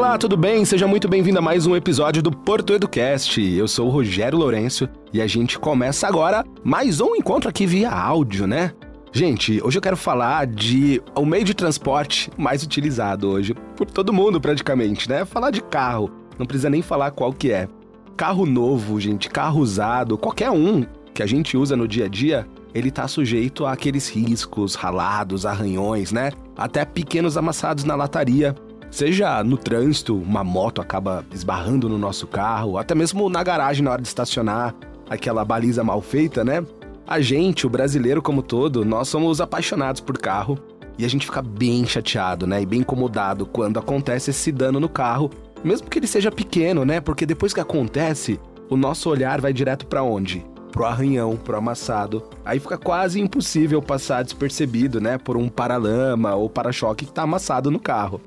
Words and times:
Olá, 0.00 0.16
tudo 0.16 0.34
bem? 0.34 0.64
Seja 0.64 0.86
muito 0.86 1.06
bem-vindo 1.06 1.40
a 1.40 1.42
mais 1.42 1.66
um 1.66 1.76
episódio 1.76 2.22
do 2.22 2.32
Porto 2.32 2.72
Educast. 2.72 3.38
Eu 3.38 3.68
sou 3.68 3.86
o 3.86 3.90
Rogério 3.90 4.38
Lourenço 4.38 4.88
e 5.12 5.20
a 5.20 5.26
gente 5.26 5.58
começa 5.58 6.08
agora 6.08 6.42
mais 6.64 7.02
um 7.02 7.14
encontro 7.14 7.50
aqui 7.50 7.66
via 7.66 7.90
áudio, 7.90 8.46
né? 8.46 8.72
Gente, 9.12 9.60
hoje 9.62 9.76
eu 9.76 9.82
quero 9.82 9.98
falar 9.98 10.46
de 10.46 11.02
o 11.14 11.26
meio 11.26 11.44
de 11.44 11.52
transporte 11.52 12.30
mais 12.38 12.62
utilizado 12.62 13.28
hoje 13.28 13.54
por 13.76 13.90
todo 13.90 14.10
mundo 14.10 14.40
praticamente, 14.40 15.06
né? 15.06 15.26
Falar 15.26 15.50
de 15.50 15.60
carro, 15.60 16.10
não 16.38 16.46
precisa 16.46 16.70
nem 16.70 16.80
falar 16.80 17.10
qual 17.10 17.30
que 17.30 17.52
é. 17.52 17.68
Carro 18.16 18.46
novo, 18.46 18.98
gente, 18.98 19.28
carro 19.28 19.60
usado, 19.60 20.16
qualquer 20.16 20.50
um 20.50 20.82
que 21.12 21.22
a 21.22 21.26
gente 21.26 21.58
usa 21.58 21.76
no 21.76 21.86
dia 21.86 22.06
a 22.06 22.08
dia, 22.08 22.48
ele 22.72 22.90
tá 22.90 23.06
sujeito 23.06 23.66
àqueles 23.66 24.08
riscos, 24.08 24.74
ralados, 24.74 25.44
arranhões, 25.44 26.10
né? 26.10 26.32
Até 26.56 26.86
pequenos 26.86 27.36
amassados 27.36 27.84
na 27.84 27.94
lataria. 27.94 28.56
Seja 28.90 29.42
no 29.44 29.56
trânsito, 29.56 30.16
uma 30.16 30.42
moto 30.42 30.80
acaba 30.80 31.24
esbarrando 31.32 31.88
no 31.88 31.96
nosso 31.96 32.26
carro, 32.26 32.76
até 32.76 32.94
mesmo 32.94 33.28
na 33.28 33.42
garagem 33.42 33.84
na 33.84 33.92
hora 33.92 34.02
de 34.02 34.08
estacionar, 34.08 34.74
aquela 35.08 35.44
baliza 35.44 35.84
mal 35.84 36.02
feita, 36.02 36.44
né? 36.44 36.64
A 37.06 37.20
gente, 37.20 37.66
o 37.66 37.70
brasileiro 37.70 38.20
como 38.20 38.42
todo, 38.42 38.84
nós 38.84 39.08
somos 39.08 39.40
apaixonados 39.40 40.00
por 40.00 40.18
carro 40.18 40.58
e 40.98 41.04
a 41.04 41.08
gente 41.08 41.26
fica 41.26 41.40
bem 41.40 41.86
chateado, 41.86 42.46
né? 42.46 42.62
E 42.62 42.66
bem 42.66 42.80
incomodado 42.80 43.46
quando 43.46 43.78
acontece 43.78 44.30
esse 44.30 44.50
dano 44.50 44.80
no 44.80 44.88
carro, 44.88 45.30
mesmo 45.62 45.88
que 45.88 45.98
ele 45.98 46.06
seja 46.06 46.30
pequeno, 46.30 46.84
né? 46.84 47.00
Porque 47.00 47.24
depois 47.24 47.54
que 47.54 47.60
acontece, 47.60 48.40
o 48.68 48.76
nosso 48.76 49.08
olhar 49.08 49.40
vai 49.40 49.52
direto 49.52 49.86
para 49.86 50.02
onde? 50.02 50.44
Pro 50.72 50.84
arranhão, 50.84 51.36
pro 51.36 51.56
amassado. 51.56 52.22
Aí 52.44 52.58
fica 52.58 52.76
quase 52.76 53.20
impossível 53.20 53.80
passar 53.80 54.22
despercebido, 54.22 55.00
né? 55.00 55.16
Por 55.16 55.36
um 55.36 55.48
paralama 55.48 56.34
ou 56.34 56.50
para-choque 56.50 57.06
que 57.06 57.12
tá 57.12 57.22
amassado 57.22 57.70
no 57.70 57.78
carro. 57.78 58.20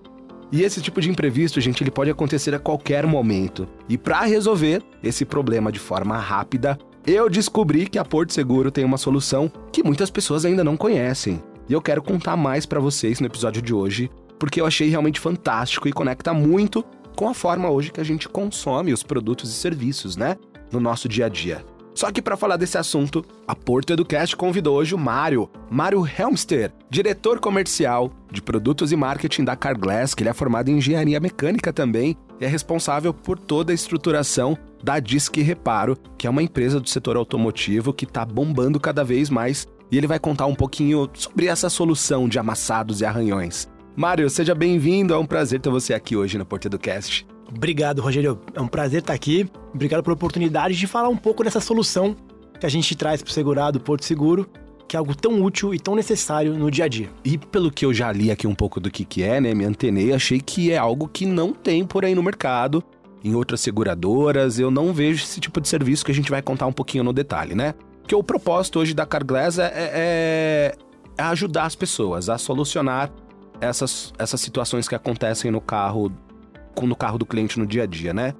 E 0.53 0.61
esse 0.61 0.79
tipo 0.79 1.01
de 1.01 1.09
imprevisto, 1.09 1.59
gente, 1.59 1.81
ele 1.81 1.89
pode 1.89 2.11
acontecer 2.11 2.53
a 2.53 2.59
qualquer 2.59 3.07
momento. 3.07 3.67
E 3.89 3.97
para 3.97 4.21
resolver 4.21 4.83
esse 5.01 5.25
problema 5.25 5.71
de 5.71 5.79
forma 5.79 6.15
rápida, 6.15 6.77
eu 7.07 7.27
descobri 7.27 7.87
que 7.87 7.97
a 7.97 8.05
Porto 8.05 8.33
Seguro 8.33 8.69
tem 8.69 8.85
uma 8.85 8.99
solução 8.99 9.51
que 9.71 9.81
muitas 9.81 10.11
pessoas 10.11 10.45
ainda 10.45 10.63
não 10.63 10.77
conhecem. 10.77 11.41
E 11.67 11.73
eu 11.73 11.81
quero 11.81 12.03
contar 12.03 12.37
mais 12.37 12.67
para 12.67 12.79
vocês 12.79 13.19
no 13.19 13.25
episódio 13.25 13.63
de 13.63 13.73
hoje, 13.73 14.11
porque 14.37 14.61
eu 14.61 14.67
achei 14.67 14.89
realmente 14.89 15.19
fantástico 15.19 15.87
e 15.87 15.91
conecta 15.91 16.35
muito 16.35 16.85
com 17.15 17.27
a 17.27 17.33
forma 17.33 17.71
hoje 17.71 17.91
que 17.91 17.99
a 17.99 18.05
gente 18.05 18.29
consome 18.29 18.93
os 18.93 19.01
produtos 19.01 19.49
e 19.49 19.53
serviços, 19.53 20.15
né, 20.15 20.37
no 20.71 20.79
nosso 20.79 21.09
dia 21.09 21.25
a 21.25 21.29
dia. 21.29 21.65
Só 21.95 22.11
que 22.11 22.21
para 22.21 22.37
falar 22.37 22.57
desse 22.57 22.77
assunto, 22.77 23.23
a 23.47 23.55
Porto 23.55 23.93
Educast 23.93 24.35
convidou 24.35 24.77
hoje 24.77 24.95
o 24.95 24.97
Mário, 24.97 25.49
Mário 25.69 26.05
Helmster, 26.05 26.71
diretor 26.89 27.39
comercial 27.39 28.11
de 28.31 28.41
produtos 28.41 28.91
e 28.91 28.95
marketing 28.95 29.43
da 29.43 29.55
Carglass, 29.55 30.13
que 30.13 30.23
ele 30.23 30.29
é 30.29 30.33
formado 30.33 30.69
em 30.69 30.77
engenharia 30.77 31.19
mecânica 31.19 31.71
também 31.71 32.17
e 32.39 32.45
é 32.45 32.47
responsável 32.47 33.13
por 33.13 33.37
toda 33.37 33.71
a 33.71 33.75
estruturação 33.75 34.57
da 34.83 34.99
Disque 34.99 35.41
Reparo, 35.41 35.97
que 36.17 36.27
é 36.27 36.29
uma 36.29 36.43
empresa 36.43 36.79
do 36.79 36.89
setor 36.89 37.15
automotivo 37.15 37.93
que 37.93 38.05
está 38.05 38.25
bombando 38.25 38.79
cada 38.79 39.03
vez 39.03 39.29
mais. 39.29 39.67
E 39.91 39.97
ele 39.97 40.07
vai 40.07 40.17
contar 40.17 40.47
um 40.47 40.55
pouquinho 40.55 41.07
sobre 41.13 41.45
essa 41.45 41.69
solução 41.69 42.27
de 42.27 42.39
amassados 42.39 43.01
e 43.01 43.05
arranhões. 43.05 43.69
Mário, 43.95 44.27
seja 44.27 44.55
bem-vindo, 44.55 45.13
é 45.13 45.17
um 45.17 45.25
prazer 45.25 45.61
ter 45.61 45.69
você 45.69 45.93
aqui 45.93 46.15
hoje 46.15 46.37
no 46.37 46.45
Porto 46.45 46.65
Educast. 46.65 47.27
Obrigado, 47.47 48.01
Rogério. 48.01 48.39
É 48.53 48.61
um 48.61 48.67
prazer 48.67 48.99
estar 48.99 49.13
aqui. 49.13 49.49
Obrigado 49.73 50.03
pela 50.03 50.13
oportunidade 50.13 50.75
de 50.75 50.87
falar 50.87 51.09
um 51.09 51.17
pouco 51.17 51.43
dessa 51.43 51.59
solução 51.59 52.15
que 52.59 52.65
a 52.65 52.69
gente 52.69 52.95
traz 52.95 53.21
para 53.21 53.29
o 53.29 53.33
segurado 53.33 53.79
Porto 53.79 54.05
Seguro, 54.05 54.49
que 54.87 54.95
é 54.95 54.99
algo 54.99 55.15
tão 55.15 55.41
útil 55.43 55.73
e 55.73 55.79
tão 55.79 55.95
necessário 55.95 56.53
no 56.53 56.69
dia 56.69 56.85
a 56.85 56.87
dia. 56.87 57.09
E 57.23 57.37
pelo 57.37 57.71
que 57.71 57.85
eu 57.85 57.93
já 57.93 58.11
li 58.11 58.31
aqui 58.31 58.47
um 58.47 58.55
pouco 58.55 58.79
do 58.79 58.89
que, 58.89 59.03
que 59.03 59.23
é, 59.23 59.41
né, 59.41 59.53
me 59.53 59.65
antenei, 59.65 60.13
achei 60.13 60.39
que 60.39 60.71
é 60.71 60.77
algo 60.77 61.07
que 61.07 61.25
não 61.25 61.53
tem 61.53 61.85
por 61.85 62.05
aí 62.05 62.15
no 62.15 62.23
mercado, 62.23 62.83
em 63.23 63.35
outras 63.35 63.61
seguradoras, 63.61 64.59
eu 64.59 64.69
não 64.69 64.93
vejo 64.93 65.23
esse 65.23 65.39
tipo 65.39 65.61
de 65.61 65.67
serviço 65.67 66.03
que 66.03 66.11
a 66.11 66.15
gente 66.15 66.29
vai 66.29 66.41
contar 66.41 66.65
um 66.65 66.73
pouquinho 66.73 67.03
no 67.03 67.13
detalhe, 67.13 67.55
né? 67.55 67.73
Porque 68.01 68.13
o 68.13 68.21
propósito 68.21 68.79
hoje 68.79 68.93
da 68.93 69.05
Carglass 69.05 69.57
é, 69.57 69.71
é, 69.73 70.75
é 71.17 71.23
ajudar 71.23 71.63
as 71.63 71.75
pessoas 71.75 72.27
a 72.27 72.37
solucionar 72.37 73.09
essas, 73.61 74.13
essas 74.17 74.41
situações 74.41 74.89
que 74.89 74.95
acontecem 74.95 75.49
no 75.49 75.61
carro 75.61 76.11
no 76.81 76.95
carro 76.95 77.17
do 77.17 77.25
cliente 77.25 77.59
no 77.59 77.65
dia 77.65 77.83
a 77.83 77.85
dia, 77.85 78.13
né? 78.13 78.33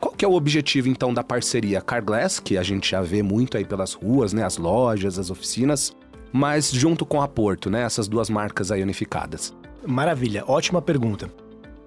Qual 0.00 0.14
que 0.14 0.24
é 0.24 0.28
o 0.28 0.32
objetivo 0.32 0.88
então 0.88 1.14
da 1.14 1.22
parceria 1.22 1.80
Carglass, 1.80 2.40
que 2.40 2.58
a 2.58 2.62
gente 2.62 2.90
já 2.90 3.00
vê 3.00 3.22
muito 3.22 3.56
aí 3.56 3.64
pelas 3.64 3.92
ruas, 3.92 4.32
né, 4.32 4.44
as 4.44 4.56
lojas, 4.56 5.16
as 5.16 5.30
oficinas, 5.30 5.94
mas 6.32 6.72
junto 6.72 7.06
com 7.06 7.22
a 7.22 7.28
Porto, 7.28 7.70
né, 7.70 7.82
essas 7.82 8.08
duas 8.08 8.28
marcas 8.28 8.72
aí 8.72 8.82
unificadas? 8.82 9.54
Maravilha, 9.86 10.44
ótima 10.46 10.82
pergunta. 10.82 11.30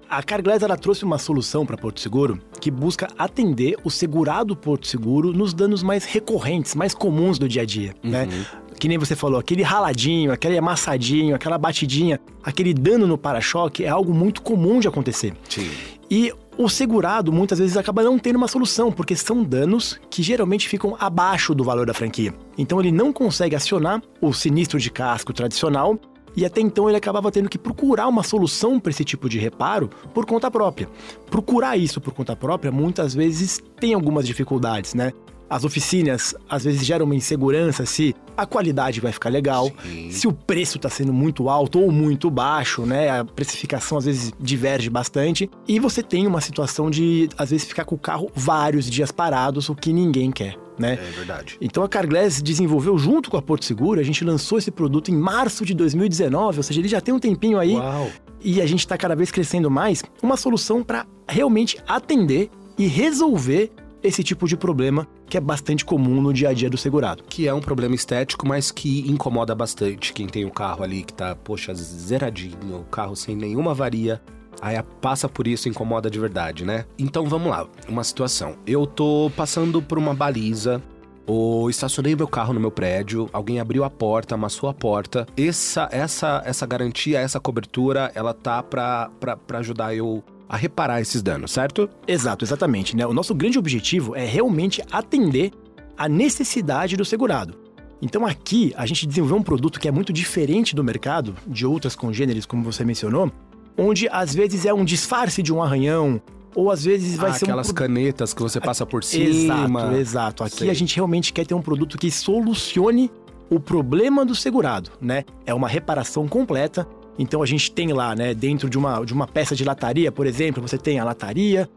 A 0.08 0.22
Carglass 0.22 0.62
ela 0.62 0.76
trouxe 0.76 1.04
uma 1.04 1.18
solução 1.18 1.66
para 1.66 1.76
Porto 1.76 2.00
Seguro 2.00 2.40
que 2.60 2.70
busca 2.70 3.08
atender 3.18 3.76
o 3.82 3.90
segurado 3.90 4.56
Porto 4.56 4.86
Seguro 4.86 5.32
nos 5.32 5.52
danos 5.52 5.82
mais 5.82 6.04
recorrentes, 6.04 6.74
mais 6.74 6.94
comuns 6.94 7.38
do 7.38 7.48
dia 7.48 7.62
a 7.62 7.64
dia, 7.66 7.94
né? 8.02 8.22
uhum. 8.22 8.30
né? 8.30 8.46
Que 8.78 8.88
nem 8.88 8.98
você 8.98 9.16
falou, 9.16 9.38
aquele 9.38 9.62
raladinho, 9.62 10.32
aquele 10.32 10.58
amassadinho, 10.58 11.34
aquela 11.34 11.58
batidinha, 11.58 12.20
aquele 12.42 12.74
dano 12.74 13.06
no 13.06 13.16
para-choque 13.16 13.84
é 13.84 13.88
algo 13.88 14.12
muito 14.12 14.42
comum 14.42 14.80
de 14.80 14.88
acontecer. 14.88 15.34
Sim. 15.48 15.70
E 16.10 16.32
o 16.58 16.68
segurado 16.68 17.32
muitas 17.32 17.58
vezes 17.58 17.76
acaba 17.76 18.02
não 18.02 18.18
tendo 18.18 18.36
uma 18.36 18.48
solução, 18.48 18.92
porque 18.92 19.16
são 19.16 19.42
danos 19.42 19.98
que 20.08 20.22
geralmente 20.22 20.68
ficam 20.68 20.96
abaixo 20.98 21.54
do 21.54 21.64
valor 21.64 21.86
da 21.86 21.94
franquia. 21.94 22.32
Então 22.56 22.80
ele 22.80 22.92
não 22.92 23.12
consegue 23.12 23.56
acionar 23.56 24.02
o 24.20 24.32
sinistro 24.32 24.78
de 24.78 24.90
casco 24.90 25.32
tradicional 25.32 25.98
e 26.36 26.44
até 26.44 26.60
então 26.60 26.88
ele 26.88 26.98
acabava 26.98 27.32
tendo 27.32 27.48
que 27.48 27.58
procurar 27.58 28.06
uma 28.06 28.22
solução 28.22 28.78
para 28.78 28.90
esse 28.90 29.04
tipo 29.04 29.28
de 29.28 29.38
reparo 29.38 29.88
por 30.12 30.26
conta 30.26 30.50
própria. 30.50 30.88
Procurar 31.30 31.76
isso 31.78 32.00
por 32.00 32.12
conta 32.12 32.36
própria 32.36 32.70
muitas 32.70 33.14
vezes 33.14 33.58
tem 33.80 33.94
algumas 33.94 34.26
dificuldades, 34.26 34.92
né? 34.92 35.12
As 35.48 35.64
oficinas 35.64 36.34
às 36.48 36.64
vezes 36.64 36.84
geram 36.84 37.04
uma 37.04 37.14
insegurança 37.14 37.86
se 37.86 38.14
a 38.36 38.44
qualidade 38.44 39.00
vai 39.00 39.12
ficar 39.12 39.30
legal, 39.30 39.70
Sim. 39.82 40.10
se 40.10 40.26
o 40.26 40.32
preço 40.32 40.76
está 40.76 40.90
sendo 40.90 41.12
muito 41.12 41.48
alto 41.48 41.80
ou 41.80 41.90
muito 41.90 42.30
baixo, 42.30 42.84
né? 42.84 43.20
A 43.20 43.24
precificação 43.24 43.98
às 43.98 44.04
vezes 44.04 44.32
diverge 44.38 44.90
bastante 44.90 45.48
e 45.66 45.78
você 45.78 46.02
tem 46.02 46.26
uma 46.26 46.40
situação 46.40 46.90
de 46.90 47.28
às 47.38 47.50
vezes 47.50 47.66
ficar 47.66 47.84
com 47.84 47.94
o 47.94 47.98
carro 47.98 48.30
vários 48.34 48.90
dias 48.90 49.10
parados, 49.10 49.68
o 49.68 49.74
que 49.74 49.92
ninguém 49.92 50.30
quer. 50.30 50.56
Né? 50.78 50.98
É 51.00 51.10
verdade. 51.10 51.56
Então 51.58 51.82
a 51.82 51.88
Carglass 51.88 52.42
desenvolveu 52.42 52.98
junto 52.98 53.30
com 53.30 53.38
a 53.38 53.42
Porto 53.42 53.64
Seguro, 53.64 53.98
a 53.98 54.02
gente 54.02 54.22
lançou 54.22 54.58
esse 54.58 54.70
produto 54.70 55.10
em 55.10 55.16
março 55.16 55.64
de 55.64 55.72
2019, 55.72 56.58
ou 56.58 56.62
seja, 56.62 56.80
ele 56.80 56.88
já 56.88 57.00
tem 57.00 57.14
um 57.14 57.18
tempinho 57.18 57.58
aí. 57.58 57.74
Uau. 57.76 58.10
E 58.42 58.60
a 58.60 58.66
gente 58.66 58.80
está 58.80 58.98
cada 58.98 59.16
vez 59.16 59.30
crescendo 59.30 59.70
mais, 59.70 60.04
uma 60.22 60.36
solução 60.36 60.82
para 60.82 61.06
realmente 61.26 61.78
atender 61.88 62.50
e 62.76 62.86
resolver 62.86 63.72
esse 64.02 64.22
tipo 64.22 64.46
de 64.46 64.56
problema 64.56 65.06
que 65.28 65.36
é 65.36 65.40
bastante 65.40 65.84
comum 65.84 66.20
no 66.20 66.32
dia 66.32 66.50
a 66.50 66.52
dia 66.52 66.70
do 66.70 66.76
segurado. 66.76 67.24
Que 67.28 67.48
é 67.48 67.54
um 67.54 67.60
problema 67.60 67.94
estético, 67.94 68.46
mas 68.46 68.70
que 68.70 69.08
incomoda 69.10 69.54
bastante 69.54 70.12
quem 70.12 70.26
tem 70.26 70.44
o 70.44 70.50
carro 70.50 70.84
ali 70.84 71.02
que 71.02 71.12
tá, 71.12 71.34
poxa, 71.34 71.74
zeradinho, 71.74 72.80
o 72.80 72.84
carro 72.84 73.16
sem 73.16 73.34
nenhuma 73.34 73.74
varia. 73.74 74.20
Aí 74.60 74.80
passa 75.00 75.28
por 75.28 75.46
isso 75.46 75.68
incomoda 75.68 76.10
de 76.10 76.18
verdade, 76.18 76.64
né? 76.64 76.86
Então 76.98 77.26
vamos 77.26 77.48
lá, 77.48 77.66
uma 77.88 78.02
situação. 78.02 78.56
Eu 78.66 78.86
tô 78.86 79.30
passando 79.36 79.82
por 79.82 79.98
uma 79.98 80.14
baliza 80.14 80.82
ou 81.26 81.68
estacionei 81.68 82.14
meu 82.14 82.28
carro 82.28 82.54
no 82.54 82.60
meu 82.60 82.70
prédio, 82.70 83.28
alguém 83.32 83.58
abriu 83.58 83.82
a 83.82 83.90
porta, 83.90 84.34
amassou 84.34 84.68
a 84.68 84.74
porta. 84.74 85.26
Essa 85.36 85.88
essa 85.90 86.42
essa 86.46 86.64
garantia, 86.64 87.18
essa 87.18 87.40
cobertura, 87.40 88.10
ela 88.14 88.32
tá 88.32 88.62
para 88.62 89.10
ajudar 89.54 89.94
eu 89.94 90.22
a 90.48 90.56
reparar 90.56 91.00
esses 91.00 91.22
danos, 91.22 91.50
certo? 91.50 91.88
Exato, 92.06 92.44
exatamente. 92.44 92.96
Né? 92.96 93.06
O 93.06 93.12
nosso 93.12 93.34
grande 93.34 93.58
objetivo 93.58 94.14
é 94.14 94.24
realmente 94.24 94.82
atender 94.90 95.52
a 95.96 96.08
necessidade 96.08 96.96
do 96.96 97.04
segurado. 97.04 97.58
Então 98.00 98.26
aqui 98.26 98.74
a 98.76 98.84
gente 98.84 99.06
desenvolveu 99.06 99.38
um 99.38 99.42
produto 99.42 99.80
que 99.80 99.88
é 99.88 99.90
muito 99.90 100.12
diferente 100.12 100.74
do 100.74 100.84
mercado, 100.84 101.34
de 101.46 101.64
outras 101.64 101.96
congêneres, 101.96 102.44
como 102.44 102.62
você 102.62 102.84
mencionou, 102.84 103.32
onde 103.76 104.08
às 104.10 104.34
vezes 104.34 104.66
é 104.66 104.72
um 104.72 104.84
disfarce 104.84 105.42
de 105.42 105.52
um 105.52 105.62
arranhão, 105.62 106.20
ou 106.54 106.70
às 106.70 106.84
vezes 106.84 107.16
vai 107.16 107.30
ah, 107.30 107.34
ser 107.34 107.44
aquelas 107.44 107.70
um... 107.70 107.74
canetas 107.74 108.32
que 108.32 108.42
você 108.42 108.60
passa 108.60 108.86
por 108.86 109.02
cima. 109.02 109.28
Exato, 109.28 109.96
exato. 109.96 110.44
Aqui 110.44 110.58
Sei. 110.58 110.70
a 110.70 110.74
gente 110.74 110.94
realmente 110.96 111.32
quer 111.32 111.46
ter 111.46 111.54
um 111.54 111.62
produto 111.62 111.98
que 111.98 112.10
solucione 112.10 113.10
o 113.50 113.60
problema 113.60 114.24
do 114.24 114.34
segurado, 114.34 114.90
né? 115.00 115.24
É 115.44 115.54
uma 115.54 115.68
reparação 115.68 116.26
completa 116.26 116.86
então 117.18 117.42
a 117.42 117.46
gente 117.46 117.70
tem 117.70 117.92
lá, 117.92 118.14
né, 118.14 118.34
dentro 118.34 118.68
de 118.68 118.78
uma, 118.78 119.04
de 119.04 119.12
uma 119.12 119.26
peça 119.26 119.54
de 119.54 119.64
lataria, 119.64 120.12
por 120.12 120.26
exemplo, 120.26 120.62
você 120.62 120.76
tem 120.76 120.98
a 120.98 121.04
lataria, 121.04 121.68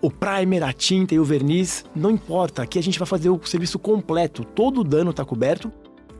o 0.00 0.10
primer, 0.10 0.62
a 0.62 0.72
tinta 0.72 1.14
e 1.14 1.18
o 1.18 1.24
verniz, 1.24 1.84
não 1.94 2.10
importa, 2.10 2.62
aqui 2.62 2.78
a 2.78 2.82
gente 2.82 2.98
vai 2.98 3.06
fazer 3.06 3.30
o 3.30 3.40
serviço 3.44 3.78
completo, 3.78 4.44
todo 4.44 4.80
o 4.80 4.84
dano 4.84 5.10
está 5.10 5.24
coberto 5.24 5.72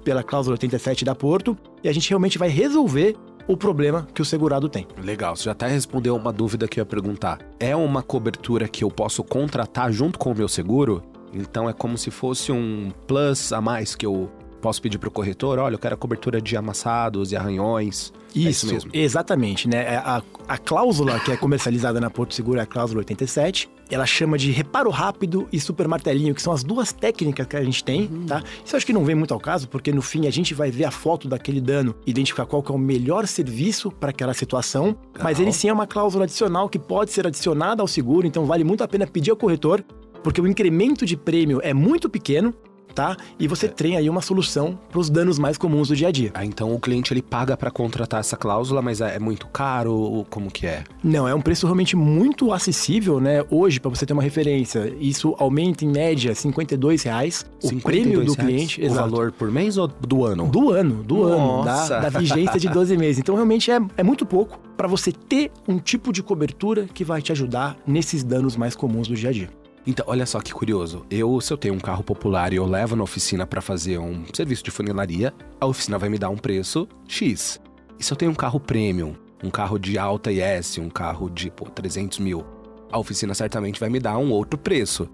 pela 0.05 0.23
cláusula 0.23 0.55
87 0.55 1.05
da 1.05 1.15
Porto 1.15 1.57
e 1.83 1.89
a 1.89 1.93
gente 1.93 2.09
realmente 2.09 2.39
vai 2.39 2.49
resolver 2.49 3.17
o 3.47 3.57
problema 3.57 4.07
que 4.13 4.21
o 4.21 4.25
segurado 4.25 4.69
tem. 4.69 4.87
Legal, 5.03 5.35
você 5.35 5.45
já 5.45 5.53
até 5.53 5.67
respondeu 5.67 6.15
uma 6.15 6.33
dúvida 6.33 6.69
que 6.69 6.79
eu 6.79 6.83
ia 6.83 6.87
perguntar. 6.87 7.39
É 7.59 7.75
uma 7.75 8.03
cobertura 8.03 8.69
que 8.69 8.85
eu 8.85 8.91
posso 8.91 9.25
contratar 9.25 9.91
junto 9.91 10.19
com 10.19 10.33
o 10.33 10.35
meu 10.35 10.49
seguro? 10.49 11.03
Então 11.33 11.69
é 11.69 11.73
como 11.73 11.97
se 11.97 12.11
fosse 12.11 12.53
um 12.53 12.91
plus 13.07 13.53
a 13.53 13.61
mais 13.61 13.95
que 13.95 14.05
eu 14.05 14.31
posso 14.61 14.81
pedir 14.83 14.99
pro 14.99 15.11
corretor, 15.11 15.59
olha, 15.59 15.75
eu 15.75 15.79
quero 15.79 15.95
a 15.95 15.99
cobertura 15.99 16.41
de 16.41 16.57
amassados 16.57 17.33
e 17.33 17.37
arranhões. 17.37 18.13
Isso, 18.35 18.47
é 18.47 18.51
isso 18.51 18.67
mesmo. 18.73 18.91
exatamente, 18.93 19.69
né? 19.69 19.97
A, 19.97 20.23
a 20.47 20.59
cláusula 20.59 21.19
que 21.21 21.33
é 21.33 21.37
comercializada 21.37 22.01
na 22.01 22.11
Porto 22.11 22.35
Seguro 22.35 22.59
é 22.59 22.63
a 22.63 22.67
cláusula 22.67 23.01
87. 23.01 23.69
Ela 23.91 24.05
chama 24.05 24.37
de 24.37 24.51
reparo 24.51 24.91
rápido 24.91 25.49
e 25.51 25.59
super 25.59 25.89
martelinho, 25.89 26.35
que 26.35 26.43
são 26.43 26.53
as 26.53 26.63
duas 26.63 26.93
técnicas 26.93 27.47
que 27.47 27.57
a 27.57 27.65
gente 27.65 27.83
tem, 27.83 28.03
uhum. 28.03 28.27
tá? 28.27 28.43
Isso 28.63 28.75
eu 28.75 28.77
acho 28.77 28.85
que 28.85 28.93
não 28.93 29.05
vem 29.05 29.15
muito 29.15 29.33
ao 29.33 29.41
caso, 29.41 29.67
porque 29.67 29.91
no 29.91 30.03
fim 30.03 30.27
a 30.27 30.31
gente 30.31 30.53
vai 30.53 30.71
ver 30.71 30.85
a 30.85 30.91
foto 30.91 31.27
daquele 31.27 31.61
dano, 31.61 31.95
identificar 32.07 32.45
qual 32.45 32.63
que 32.63 32.71
é 32.71 32.75
o 32.75 32.79
melhor 32.79 33.27
serviço 33.27 33.91
para 33.91 34.11
aquela 34.11 34.35
situação, 34.35 34.87
Legal. 34.87 35.01
mas 35.23 35.41
ele 35.41 35.53
sim 35.53 35.69
é 35.69 35.73
uma 35.73 35.87
cláusula 35.87 36.25
adicional 36.25 36.69
que 36.69 36.79
pode 36.79 37.13
ser 37.13 37.27
adicionada 37.27 37.81
ao 37.81 37.89
seguro, 37.89 38.27
então 38.27 38.45
vale 38.45 38.63
muito 38.63 38.85
a 38.85 38.89
pena 38.89 39.07
pedir 39.07 39.31
ao 39.31 39.37
corretor 39.37 39.83
porque 40.23 40.41
o 40.41 40.47
incremento 40.47 41.07
de 41.07 41.17
prêmio 41.17 41.61
é 41.63 41.73
muito 41.73 42.09
pequeno 42.09 42.55
tá? 42.95 43.17
E 43.39 43.47
você 43.47 43.67
é. 43.67 43.69
tem 43.69 43.97
aí 43.97 44.09
uma 44.09 44.21
solução 44.21 44.79
para 44.91 44.99
os 44.99 45.09
danos 45.09 45.39
mais 45.39 45.57
comuns 45.57 45.89
do 45.89 45.97
dia 45.97 46.09
a 46.09 46.11
dia. 46.11 46.31
Ah, 46.35 46.45
então 46.45 46.75
o 46.75 46.81
cliente 46.81 47.13
ele 47.13 47.23
paga 47.23 47.57
para 47.57 47.71
contratar 47.71 48.21
essa 48.21 48.37
cláusula, 48.37 48.83
mas 48.83 49.01
é, 49.01 49.17
é 49.17 49.19
muito 49.19 49.47
caro? 49.49 50.27
Como 50.31 50.51
que 50.51 50.67
é? 50.67 50.85
Não, 51.03 51.29
é 51.29 51.35
um 51.35 51.41
preço 51.41 51.67
realmente 51.67 51.97
muito 51.97 52.53
acessível, 52.53 53.21
né? 53.21 53.45
Hoje, 53.51 53.81
para 53.81 53.91
você 53.91 54.05
ter 54.05 54.13
uma 54.13 54.23
referência, 54.23 54.93
isso 55.01 55.35
aumenta 55.39 55.85
em 55.85 55.89
média 55.89 56.35
52 56.35 57.03
reais 57.03 57.47
o 57.63 57.69
52 57.69 57.83
prêmio 57.83 58.25
do 58.25 58.33
reais. 58.33 58.37
cliente. 58.37 58.81
O 58.81 58.85
exato. 58.85 59.11
valor 59.11 59.33
por 59.33 59.51
mês 59.51 59.77
ou 59.77 59.89
do 59.89 60.25
ano? 60.25 60.47
Do 60.49 60.71
ano, 60.71 61.03
do 61.03 61.17
Nossa. 61.19 61.95
ano, 61.95 62.03
da, 62.03 62.11
da 62.11 62.19
vigência 62.19 62.59
de 62.59 62.69
12 62.69 62.97
meses. 62.97 63.19
Então 63.19 63.35
realmente 63.35 63.71
é, 63.71 63.79
é 63.97 64.03
muito 64.03 64.27
pouco 64.27 64.59
para 64.77 64.87
você 64.87 65.11
ter 65.13 65.51
um 65.67 65.79
tipo 65.79 66.13
de 66.13 66.23
cobertura 66.23 66.87
que 66.93 67.05
vai 67.05 67.21
te 67.21 67.33
ajudar 67.33 67.77
nesses 67.87 68.23
danos 68.23 68.57
mais 68.57 68.77
comuns 68.77 69.09
do 69.09 69.15
dia 69.15 69.31
a 69.31 69.33
dia. 69.33 69.51
Então, 69.91 70.05
olha 70.07 70.27
só 70.27 70.39
que 70.39 70.53
curioso. 70.53 71.07
Eu, 71.11 71.41
se 71.41 71.51
eu 71.51 71.57
tenho 71.57 71.73
um 71.73 71.79
carro 71.81 72.05
popular 72.05 72.53
e 72.53 72.57
eu 72.57 72.67
levo 72.67 72.95
na 72.95 73.03
oficina 73.03 73.47
para 73.47 73.63
fazer 73.63 73.97
um 73.97 74.23
serviço 74.35 74.63
de 74.63 74.71
funilaria, 74.71 75.33
a 75.59 75.65
oficina 75.65 75.97
vai 75.97 76.11
me 76.11 76.19
dar 76.19 76.29
um 76.29 76.37
preço 76.37 76.87
X. 77.09 77.59
E 77.99 78.05
se 78.05 78.13
eu 78.13 78.17
tenho 78.17 78.31
um 78.31 78.35
carro 78.35 78.61
premium, 78.61 79.15
um 79.43 79.49
carro 79.49 79.79
de 79.79 79.97
alta 79.99 80.31
IS, 80.31 80.77
um 80.77 80.91
carro 80.91 81.31
de 81.31 81.51
pô, 81.51 81.65
300 81.65 82.19
mil, 82.19 82.45
a 82.93 82.99
oficina 82.99 83.33
certamente 83.33 83.81
vai 83.81 83.89
me 83.89 83.99
dar 83.99 84.19
um 84.19 84.31
outro 84.31 84.59
preço. 84.59 85.09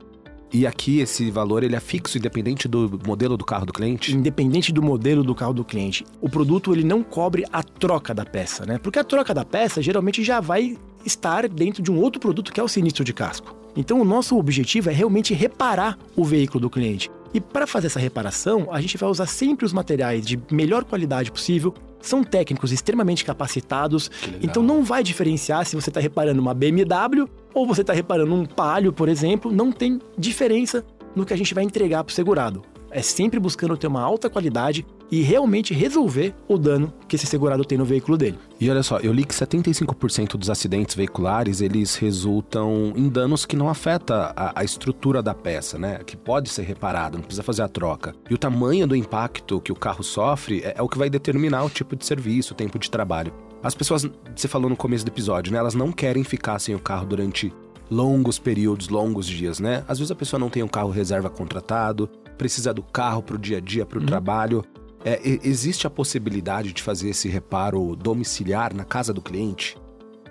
E 0.52 0.66
aqui 0.66 0.98
esse 0.98 1.30
valor 1.30 1.62
ele 1.62 1.76
é 1.76 1.80
fixo, 1.80 2.18
independente 2.18 2.66
do 2.66 3.00
modelo 3.06 3.36
do 3.36 3.44
carro 3.44 3.66
do 3.66 3.72
cliente? 3.72 4.12
Independente 4.12 4.72
do 4.72 4.82
modelo 4.82 5.22
do 5.22 5.36
carro 5.36 5.54
do 5.54 5.64
cliente. 5.64 6.04
O 6.20 6.28
produto 6.28 6.74
ele 6.74 6.82
não 6.82 7.00
cobre 7.00 7.44
a 7.52 7.62
troca 7.62 8.12
da 8.12 8.24
peça, 8.24 8.66
né? 8.66 8.76
Porque 8.78 8.98
a 8.98 9.04
troca 9.04 9.32
da 9.32 9.44
peça 9.44 9.80
geralmente 9.80 10.24
já 10.24 10.40
vai 10.40 10.76
estar 11.06 11.48
dentro 11.48 11.80
de 11.80 11.92
um 11.92 12.00
outro 12.00 12.18
produto 12.18 12.52
que 12.52 12.58
é 12.58 12.62
o 12.62 12.66
sinistro 12.66 13.04
de 13.04 13.12
casco. 13.12 13.62
Então, 13.76 14.00
o 14.00 14.04
nosso 14.04 14.38
objetivo 14.38 14.90
é 14.90 14.92
realmente 14.92 15.34
reparar 15.34 15.98
o 16.16 16.24
veículo 16.24 16.60
do 16.60 16.70
cliente. 16.70 17.10
E 17.32 17.40
para 17.40 17.66
fazer 17.66 17.88
essa 17.88 17.98
reparação, 17.98 18.68
a 18.70 18.80
gente 18.80 18.96
vai 18.96 19.08
usar 19.08 19.26
sempre 19.26 19.66
os 19.66 19.72
materiais 19.72 20.24
de 20.24 20.40
melhor 20.50 20.84
qualidade 20.84 21.32
possível. 21.32 21.74
São 22.00 22.22
técnicos 22.22 22.70
extremamente 22.70 23.24
capacitados, 23.24 24.10
então 24.42 24.62
não 24.62 24.84
vai 24.84 25.02
diferenciar 25.02 25.64
se 25.64 25.74
você 25.74 25.90
está 25.90 26.00
reparando 26.00 26.40
uma 26.40 26.52
BMW 26.52 27.28
ou 27.52 27.66
você 27.66 27.80
está 27.80 27.92
reparando 27.92 28.34
um 28.34 28.44
Palio, 28.44 28.92
por 28.92 29.08
exemplo. 29.08 29.50
Não 29.50 29.72
tem 29.72 29.98
diferença 30.16 30.84
no 31.16 31.24
que 31.24 31.32
a 31.32 31.36
gente 31.36 31.54
vai 31.54 31.64
entregar 31.64 32.04
para 32.04 32.12
o 32.12 32.14
segurado 32.14 32.62
é 32.94 33.02
sempre 33.02 33.40
buscando 33.40 33.76
ter 33.76 33.88
uma 33.88 34.00
alta 34.00 34.30
qualidade 34.30 34.86
e 35.14 35.22
realmente 35.22 35.72
resolver 35.72 36.34
o 36.48 36.58
dano 36.58 36.92
que 37.06 37.14
esse 37.14 37.24
segurado 37.24 37.64
tem 37.64 37.78
no 37.78 37.84
veículo 37.84 38.18
dele. 38.18 38.36
E 38.60 38.68
olha 38.68 38.82
só, 38.82 38.98
eu 38.98 39.12
li 39.12 39.24
que 39.24 39.32
75% 39.32 40.36
dos 40.36 40.50
acidentes 40.50 40.96
veiculares 40.96 41.60
eles 41.60 41.94
resultam 41.94 42.92
em 42.96 43.08
danos 43.08 43.46
que 43.46 43.54
não 43.54 43.68
afetam 43.68 44.16
a, 44.16 44.52
a, 44.56 44.64
estrutura 44.64 45.22
da 45.22 45.32
peça, 45.32 45.78
né? 45.78 46.00
Que 46.04 46.16
pode 46.16 46.50
ser 46.50 46.62
reparado, 46.62 47.16
não 47.16 47.22
precisa 47.22 47.44
fazer 47.44 47.62
a 47.62 47.68
troca. 47.68 48.12
E 48.28 48.34
o 48.34 48.38
tamanho 48.38 48.88
do 48.88 48.96
impacto 48.96 49.60
que 49.60 49.70
o 49.70 49.76
carro 49.76 50.02
sofre 50.02 50.62
é, 50.64 50.74
é 50.78 50.82
o 50.82 50.88
que 50.88 50.98
vai 50.98 51.08
determinar 51.08 51.62
o 51.62 51.70
tipo 51.70 51.94
de 51.94 52.04
serviço, 52.04 52.52
o 52.52 52.56
tempo 52.56 52.76
de 52.76 52.90
trabalho. 52.90 53.32
As 53.62 53.76
pessoas, 53.76 54.04
você 54.34 54.48
falou 54.48 54.68
no 54.68 54.76
começo 54.76 55.04
do 55.04 55.12
episódio, 55.12 55.52
né? 55.52 55.60
Elas 55.60 55.76
não 55.76 55.92
querem 55.92 56.24
ficar 56.24 56.58
sem 56.58 56.74
o 56.74 56.80
carro 56.80 57.06
durante 57.06 57.52
longos 57.88 58.38
períodos, 58.38 58.88
longos 58.88 59.26
dias, 59.26 59.60
né? 59.60 59.84
Às 59.86 60.00
vezes 60.00 60.10
a 60.10 60.16
pessoa 60.16 60.40
não 60.40 60.50
tem 60.50 60.64
um 60.64 60.68
carro 60.68 60.90
reserva 60.90 61.30
contratado, 61.30 62.10
precisa 62.36 62.74
do 62.74 62.82
carro 62.82 63.22
para 63.22 63.36
o 63.36 63.38
dia 63.38 63.58
a 63.58 63.60
dia, 63.60 63.86
para 63.86 63.98
o 63.98 64.00
uhum. 64.00 64.06
trabalho. 64.06 64.64
É, 65.04 65.20
existe 65.44 65.86
a 65.86 65.90
possibilidade 65.90 66.72
de 66.72 66.82
fazer 66.82 67.10
esse 67.10 67.28
reparo 67.28 67.94
domiciliar 67.94 68.74
na 68.74 68.84
casa 68.84 69.12
do 69.12 69.20
cliente? 69.20 69.76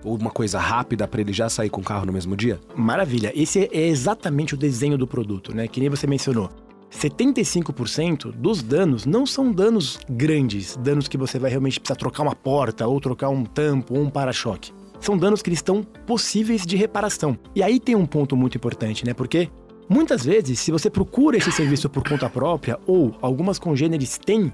Ou 0.03 0.17
uma 0.17 0.31
coisa 0.31 0.59
rápida 0.59 1.07
para 1.07 1.21
ele 1.21 1.31
já 1.31 1.47
sair 1.47 1.69
com 1.69 1.79
o 1.79 1.83
carro 1.83 2.07
no 2.07 2.11
mesmo 2.11 2.35
dia? 2.35 2.59
Maravilha. 2.75 3.31
Esse 3.35 3.69
é 3.71 3.87
exatamente 3.87 4.55
o 4.55 4.57
desenho 4.57 4.97
do 4.97 5.05
produto, 5.05 5.55
né? 5.55 5.67
Que 5.67 5.79
nem 5.79 5.89
você 5.89 6.07
mencionou. 6.07 6.49
75% 6.91 8.31
dos 8.31 8.63
danos 8.63 9.05
não 9.05 9.25
são 9.25 9.51
danos 9.51 9.99
grandes, 10.09 10.75
danos 10.77 11.07
que 11.07 11.17
você 11.17 11.37
vai 11.37 11.49
realmente 11.49 11.79
precisar 11.79 11.95
trocar 11.95 12.23
uma 12.23 12.35
porta, 12.35 12.87
ou 12.87 12.99
trocar 12.99 13.29
um 13.29 13.45
tampo, 13.45 13.95
ou 13.95 14.01
um 14.01 14.09
para-choque. 14.09 14.73
São 14.99 15.17
danos 15.17 15.41
que 15.41 15.51
estão 15.51 15.83
possíveis 15.83 16.65
de 16.65 16.75
reparação. 16.75 17.37
E 17.55 17.61
aí 17.61 17.79
tem 17.79 17.95
um 17.95 18.05
ponto 18.05 18.35
muito 18.35 18.57
importante, 18.57 19.05
né? 19.05 19.13
Porque 19.13 19.49
Muitas 19.89 20.25
vezes, 20.25 20.59
se 20.59 20.71
você 20.71 20.89
procura 20.89 21.37
esse 21.37 21.51
serviço 21.51 21.89
por 21.89 22.07
conta 22.07 22.29
própria, 22.29 22.79
ou 22.87 23.15
algumas 23.21 23.59
congêneres 23.59 24.17
têm 24.17 24.51